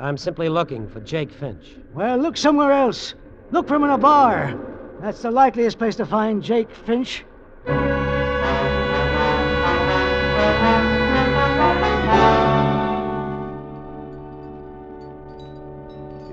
I'm 0.00 0.16
simply 0.16 0.48
looking 0.48 0.88
for 0.88 0.98
Jake 0.98 1.30
Finch. 1.30 1.76
Well, 1.92 2.18
look 2.18 2.36
somewhere 2.36 2.72
else. 2.72 3.14
Look 3.52 3.68
for 3.68 3.76
him 3.76 3.84
in 3.84 3.90
a 3.90 3.98
bar. 3.98 4.58
That's 5.00 5.22
the 5.22 5.30
likeliest 5.30 5.78
place 5.78 5.94
to 5.96 6.06
find 6.06 6.42
Jake 6.42 6.74
Finch. 6.74 7.24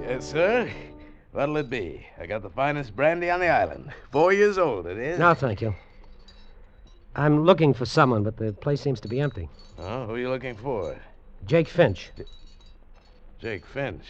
Yes, 0.02 0.30
sir. 0.30 0.70
What'll 1.32 1.58
it 1.58 1.70
be? 1.70 2.06
I 2.20 2.26
got 2.26 2.42
the 2.42 2.50
finest 2.50 2.96
brandy 2.96 3.30
on 3.30 3.40
the 3.40 3.48
island. 3.48 3.92
Four 4.12 4.34
years 4.34 4.58
old, 4.58 4.86
it 4.86 4.98
is. 4.98 5.18
No, 5.18 5.34
thank 5.34 5.62
you. 5.62 5.74
I'm 7.16 7.44
looking 7.44 7.74
for 7.74 7.86
someone, 7.86 8.24
but 8.24 8.38
the 8.38 8.54
place 8.54 8.82
seems 8.82 9.00
to 9.02 9.08
be 9.08 9.20
empty. 9.20 9.50
Oh, 9.78 10.06
who 10.06 10.14
are 10.14 10.20
you 10.20 10.30
looking 10.30 10.56
for? 10.56 10.98
Jake 11.46 11.68
Finch. 11.68 12.12
Jake 13.40 13.66
Finch. 13.66 14.04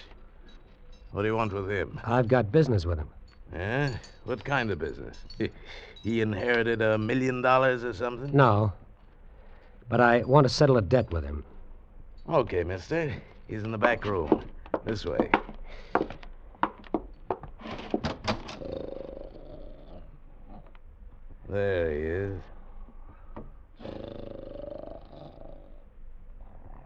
What 1.11 1.21
do 1.23 1.27
you 1.27 1.35
want 1.35 1.53
with 1.53 1.69
him? 1.69 1.99
I've 2.03 2.27
got 2.27 2.51
business 2.51 2.85
with 2.85 2.97
him. 2.99 3.09
Eh? 3.53 3.91
What 4.25 4.43
kind 4.43 4.71
of 4.71 4.79
business? 4.79 5.17
he 6.03 6.21
inherited 6.21 6.81
a 6.81 6.97
million 6.97 7.41
dollars 7.41 7.83
or 7.83 7.93
something? 7.93 8.35
No. 8.35 8.73
But 9.89 9.99
I 10.01 10.19
want 10.23 10.45
to 10.45 10.49
settle 10.53 10.77
a 10.77 10.81
debt 10.81 11.11
with 11.11 11.23
him. 11.23 11.43
Okay, 12.29 12.63
mister. 12.63 13.13
He's 13.47 13.63
in 13.63 13.71
the 13.71 13.77
back 13.77 14.05
room. 14.05 14.43
This 14.85 15.05
way. 15.05 15.29
There 21.49 21.91
he 21.91 21.97
is. 21.97 22.41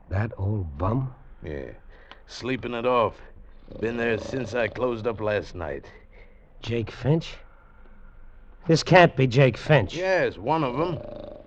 That 0.09 0.31
old 0.37 0.75
bum? 0.77 1.13
Yeah. 1.43 1.71
Sleeping 2.25 2.73
it 2.73 2.85
off. 2.85 3.13
Been 3.79 3.97
there 3.97 4.17
since 4.17 4.55
I 4.55 4.67
closed 4.67 5.05
up 5.05 5.21
last 5.21 5.53
night. 5.53 5.85
Jake 6.61 6.89
Finch? 6.89 7.35
This 8.67 8.81
can't 8.81 9.15
be 9.15 9.27
Jake 9.27 9.57
Finch. 9.57 9.95
Yes, 9.95 10.37
one 10.37 10.63
of 10.63 10.77
them. 10.77 10.97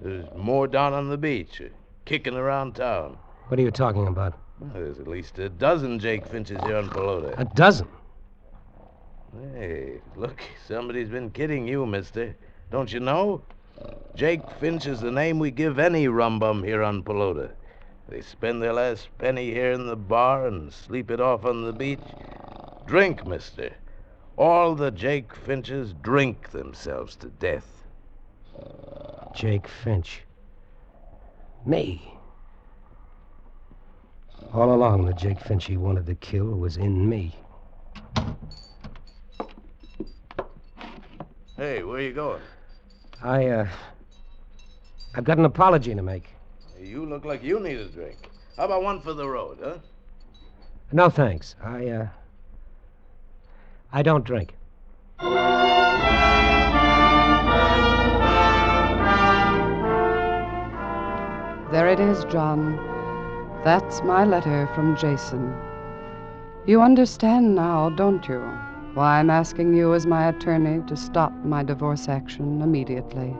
There's 0.00 0.26
more 0.36 0.68
down 0.68 0.92
on 0.92 1.08
the 1.08 1.18
beach, 1.18 1.60
uh, 1.60 1.68
kicking 2.04 2.34
around 2.34 2.76
town. 2.76 3.18
What 3.48 3.58
are 3.58 3.62
you 3.62 3.70
talking 3.70 4.06
about? 4.06 4.38
Well, 4.60 4.70
there's 4.74 4.98
at 4.98 5.08
least 5.08 5.38
a 5.38 5.48
dozen 5.48 5.98
Jake 5.98 6.26
Finches 6.26 6.58
here 6.64 6.76
on 6.76 6.88
Pelota. 6.88 7.34
A 7.38 7.44
dozen? 7.44 7.88
Hey, 9.54 10.00
look, 10.16 10.40
somebody's 10.66 11.08
been 11.08 11.30
kidding 11.30 11.66
you, 11.66 11.84
mister. 11.84 12.36
Don't 12.70 12.92
you 12.92 13.00
know? 13.00 13.42
Jake 14.14 14.48
Finch 14.60 14.86
is 14.86 15.00
the 15.00 15.10
name 15.10 15.38
we 15.38 15.50
give 15.50 15.78
any 15.78 16.08
rum 16.08 16.38
bum 16.38 16.62
here 16.62 16.82
on 16.82 17.02
Pelota. 17.02 17.50
They 18.08 18.20
spend 18.20 18.62
their 18.62 18.72
last 18.72 19.08
penny 19.18 19.52
here 19.52 19.72
in 19.72 19.86
the 19.86 19.96
bar 19.96 20.46
and 20.46 20.72
sleep 20.72 21.10
it 21.10 21.20
off 21.20 21.44
on 21.44 21.64
the 21.64 21.72
beach. 21.72 22.00
Drink, 22.86 23.26
mister. 23.26 23.72
All 24.36 24.74
the 24.74 24.90
Jake 24.90 25.34
Finches 25.34 25.92
drink 26.02 26.50
themselves 26.50 27.16
to 27.16 27.26
death. 27.28 27.84
Jake 29.34 29.68
Finch. 29.68 30.22
Me. 31.66 32.14
All 34.52 34.72
along, 34.72 35.04
the 35.04 35.12
Jake 35.12 35.40
Finch 35.40 35.66
he 35.66 35.76
wanted 35.76 36.06
to 36.06 36.14
kill 36.14 36.46
was 36.46 36.76
in 36.76 37.08
me. 37.08 37.36
Hey, 41.56 41.82
where 41.82 42.00
you 42.00 42.12
going? 42.12 42.40
I, 43.22 43.46
uh. 43.46 43.68
I've 45.14 45.24
got 45.24 45.38
an 45.38 45.44
apology 45.44 45.94
to 45.94 46.02
make. 46.02 46.28
You 46.80 47.04
look 47.04 47.24
like 47.24 47.42
you 47.42 47.58
need 47.58 47.78
a 47.78 47.88
drink. 47.88 48.30
How 48.56 48.66
about 48.66 48.82
one 48.82 49.00
for 49.00 49.12
the 49.12 49.28
road, 49.28 49.58
huh? 49.62 49.78
No, 50.92 51.10
thanks. 51.10 51.56
I, 51.62 51.88
uh. 51.88 52.08
I 53.92 54.02
don't 54.02 54.24
drink. 54.24 54.54
There 61.70 61.88
it 61.88 62.00
is, 62.00 62.24
John. 62.24 62.76
That's 63.62 64.02
my 64.02 64.24
letter 64.24 64.66
from 64.74 64.96
Jason. 64.96 65.54
You 66.66 66.80
understand 66.80 67.54
now, 67.54 67.90
don't 67.90 68.26
you, 68.26 68.40
why 68.94 69.18
I'm 69.18 69.28
asking 69.28 69.74
you 69.74 69.92
as 69.92 70.06
my 70.06 70.28
attorney 70.28 70.82
to 70.86 70.96
stop 70.96 71.32
my 71.44 71.62
divorce 71.62 72.08
action 72.08 72.62
immediately. 72.62 73.36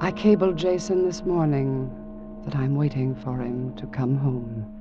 I 0.00 0.10
cabled 0.10 0.56
Jason 0.56 1.04
this 1.04 1.22
morning 1.24 1.90
that 2.46 2.56
I'm 2.56 2.76
waiting 2.76 3.14
for 3.14 3.38
him 3.40 3.74
to 3.76 3.86
come 3.88 4.16
home. 4.16 4.75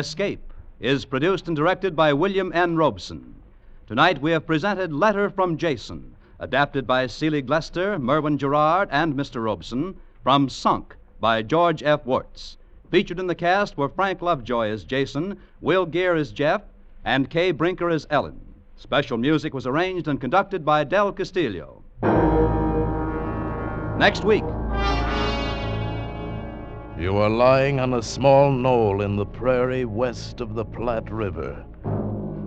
Escape 0.00 0.54
is 0.80 1.04
produced 1.04 1.46
and 1.46 1.54
directed 1.54 1.94
by 1.94 2.10
William 2.10 2.50
N. 2.54 2.74
Robson. 2.74 3.34
Tonight 3.86 4.22
we 4.22 4.30
have 4.30 4.46
presented 4.46 4.94
Letter 4.94 5.28
from 5.28 5.58
Jason, 5.58 6.16
adapted 6.38 6.86
by 6.86 7.06
Seeleg 7.06 7.50
Lester, 7.50 7.98
Merwin 7.98 8.38
Gerard, 8.38 8.88
and 8.90 9.12
Mr. 9.12 9.44
Robson, 9.44 9.94
from 10.22 10.48
Sunk 10.48 10.96
by 11.20 11.42
George 11.42 11.82
F. 11.82 12.06
Worts. 12.06 12.56
Featured 12.90 13.18
in 13.18 13.26
the 13.26 13.34
cast 13.34 13.76
were 13.76 13.90
Frank 13.90 14.22
Lovejoy 14.22 14.70
as 14.70 14.84
Jason, 14.84 15.36
Will 15.60 15.84
Geer 15.84 16.16
as 16.16 16.32
Jeff, 16.32 16.62
and 17.04 17.28
Kay 17.28 17.50
Brinker 17.50 17.90
as 17.90 18.06
Ellen. 18.08 18.40
Special 18.76 19.18
music 19.18 19.52
was 19.52 19.66
arranged 19.66 20.08
and 20.08 20.18
conducted 20.18 20.64
by 20.64 20.82
Del 20.82 21.12
Castillo. 21.12 21.82
Next 23.98 24.24
week, 24.24 24.44
You 27.00 27.16
are 27.16 27.30
lying 27.30 27.80
on 27.80 27.94
a 27.94 28.02
small 28.02 28.52
knoll 28.52 29.00
in 29.00 29.16
the 29.16 29.24
prairie 29.24 29.86
west 29.86 30.42
of 30.42 30.54
the 30.54 30.66
Platte 30.66 31.10
River. 31.10 31.64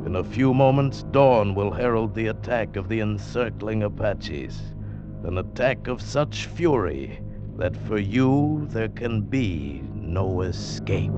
In 0.06 0.18
a 0.18 0.24
few 0.24 0.54
moments, 0.54 1.02
dawn 1.10 1.56
will 1.56 1.72
herald 1.72 2.14
the 2.14 2.28
attack 2.28 2.76
of 2.76 2.88
the 2.88 3.00
encircling 3.00 3.82
Apaches. 3.82 4.62
An 5.24 5.40
attack 5.40 5.88
of 5.88 6.04
such 6.04 6.46
fury 6.46 7.20
that 7.58 7.76
for 7.76 7.98
you 7.98 8.68
there 8.70 8.90
can 8.90 9.22
be 9.22 9.82
no 9.96 10.42
escape. 10.42 11.10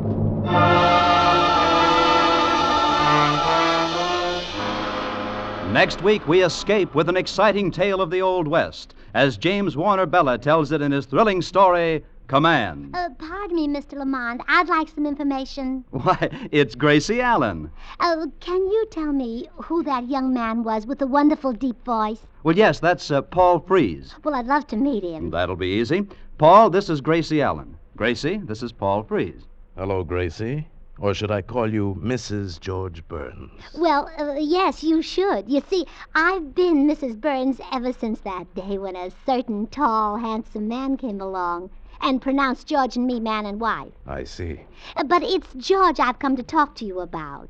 Next 5.73 6.01
week, 6.01 6.25
we 6.25 6.41
escape 6.41 6.95
with 6.95 7.09
an 7.09 7.17
exciting 7.17 7.69
tale 7.69 7.99
of 7.99 8.11
the 8.11 8.21
Old 8.21 8.47
West 8.47 8.95
as 9.13 9.35
James 9.35 9.75
Warner 9.75 10.07
Bellah 10.07 10.41
tells 10.41 10.71
it 10.71 10.81
in 10.81 10.93
his 10.93 11.05
thrilling 11.05 11.41
story, 11.41 12.05
Command. 12.27 12.95
Uh, 12.95 13.09
pardon 13.19 13.55
me, 13.55 13.67
Mr. 13.67 13.99
Lamont. 13.99 14.41
I'd 14.47 14.67
like 14.67 14.89
some 14.89 15.05
information. 15.05 15.85
Why, 15.91 16.29
it's 16.51 16.73
Gracie 16.73 17.21
Allen. 17.21 17.69
Uh, 17.99 18.25
can 18.39 18.57
you 18.57 18.87
tell 18.89 19.13
me 19.13 19.47
who 19.57 19.83
that 19.83 20.07
young 20.09 20.33
man 20.33 20.63
was 20.63 20.87
with 20.87 20.97
the 20.97 21.05
wonderful 21.05 21.53
deep 21.53 21.85
voice? 21.85 22.25
Well, 22.41 22.57
yes, 22.57 22.79
that's 22.79 23.11
uh, 23.11 23.21
Paul 23.21 23.59
Frees. 23.59 24.15
Well, 24.23 24.33
I'd 24.33 24.47
love 24.47 24.65
to 24.67 24.75
meet 24.75 25.03
him. 25.03 25.29
That'll 25.29 25.55
be 25.55 25.67
easy. 25.67 26.07
Paul, 26.39 26.71
this 26.71 26.89
is 26.89 26.99
Gracie 26.99 27.43
Allen. 27.43 27.77
Gracie, 27.95 28.37
this 28.37 28.63
is 28.63 28.71
Paul 28.71 29.03
Frees. 29.03 29.43
Hello, 29.77 30.03
Gracie. 30.03 30.67
Or 30.97 31.13
should 31.13 31.29
I 31.29 31.43
call 31.43 31.71
you 31.71 31.95
Mrs. 32.01 32.59
George 32.59 33.07
Burns? 33.07 33.51
Well, 33.77 34.09
uh, 34.17 34.35
yes, 34.39 34.83
you 34.83 35.01
should. 35.01 35.47
You 35.47 35.61
see, 35.69 35.85
I've 36.15 36.55
been 36.55 36.87
Mrs. 36.87 37.19
Burns 37.21 37.61
ever 37.71 37.93
since 37.93 38.21
that 38.21 38.51
day 38.55 38.77
when 38.79 38.95
a 38.95 39.11
certain 39.25 39.67
tall, 39.67 40.17
handsome 40.17 40.67
man 40.67 40.97
came 40.97 41.21
along 41.21 41.69
and 42.01 42.21
pronounce 42.21 42.63
George 42.63 42.95
and 42.95 43.07
me 43.07 43.19
man 43.19 43.45
and 43.45 43.59
wife. 43.59 43.91
I 44.07 44.23
see. 44.23 44.61
Uh, 44.95 45.03
But 45.03 45.23
it's 45.23 45.53
George 45.55 45.99
I've 45.99 46.19
come 46.19 46.35
to 46.35 46.43
talk 46.43 46.75
to 46.75 46.85
you 46.85 46.99
about. 46.99 47.49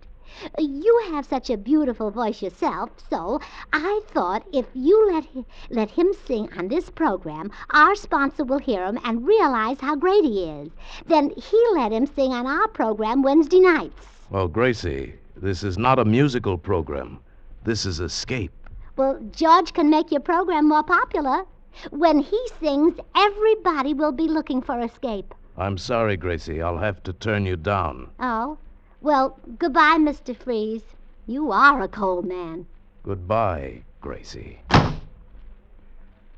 You 0.60 1.02
have 1.12 1.26
such 1.26 1.50
a 1.50 1.56
beautiful 1.56 2.12
voice 2.12 2.42
yourself, 2.42 2.90
so 3.10 3.40
I 3.72 4.02
thought 4.08 4.46
if 4.52 4.66
you 4.74 5.10
let 5.14 5.24
him, 5.26 5.46
let 5.70 5.90
him 5.92 6.12
sing 6.28 6.50
on 6.58 6.68
this 6.68 6.90
program, 6.90 7.52
our 7.70 7.96
sponsor 7.96 8.44
will 8.44 8.58
hear 8.60 8.86
him 8.86 9.00
and 9.06 9.26
realize 9.26 9.80
how 9.80 9.96
great 9.96 10.26
he 10.26 10.44
is. 10.44 10.72
Then 11.06 11.32
he'll 11.38 11.76
let 11.76 11.94
him 11.94 12.06
sing 12.06 12.34
on 12.34 12.46
our 12.48 12.68
program 12.68 13.24
Wednesday 13.24 13.60
nights. 13.62 14.08
Well, 14.30 14.50
Gracie, 14.50 15.14
this 15.38 15.64
is 15.64 15.78
not 15.78 16.00
a 16.00 16.06
musical 16.06 16.58
program. 16.58 17.20
This 17.64 17.86
is 17.86 18.00
Escape. 18.02 18.52
Well, 18.98 19.20
George 19.32 19.74
can 19.74 19.90
make 19.90 20.12
your 20.12 20.22
program 20.22 20.68
more 20.68 20.84
popular. 20.84 21.46
When 21.92 22.20
he 22.20 22.40
sings, 22.60 22.98
everybody 23.16 23.94
will 23.94 24.12
be 24.12 24.28
looking 24.28 24.62
for 24.62 24.80
escape. 24.82 25.34
I'm 25.58 25.78
sorry, 25.78 26.18
Gracie. 26.18 26.62
I'll 26.62 26.78
have 26.78 27.02
to 27.04 27.14
turn 27.14 27.46
you 27.46 27.56
down. 27.56 28.10
Oh? 28.20 28.58
Well, 29.02 29.38
goodbye, 29.58 29.98
Mr. 29.98 30.36
Frees. 30.36 30.82
You 31.28 31.52
are 31.52 31.82
a 31.82 31.88
cold 31.88 32.26
man. 32.26 32.66
Goodbye, 33.04 33.84
Gracie. 34.02 34.60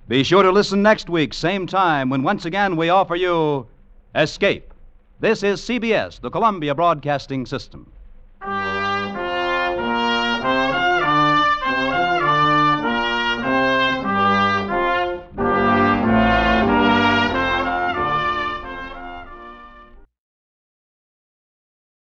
Be 0.07 0.23
sure 0.23 0.43
to 0.43 0.51
listen 0.51 0.81
next 0.81 1.09
week, 1.09 1.33
same 1.33 1.67
time, 1.67 2.09
when 2.09 2.23
once 2.23 2.45
again 2.45 2.77
we 2.77 2.89
offer 2.89 3.15
you 3.15 3.67
Escape. 4.15 4.73
This 5.19 5.43
is 5.43 5.61
CBS, 5.61 6.21
the 6.21 6.29
Columbia 6.29 6.73
Broadcasting 6.73 7.45
System. 7.45 7.91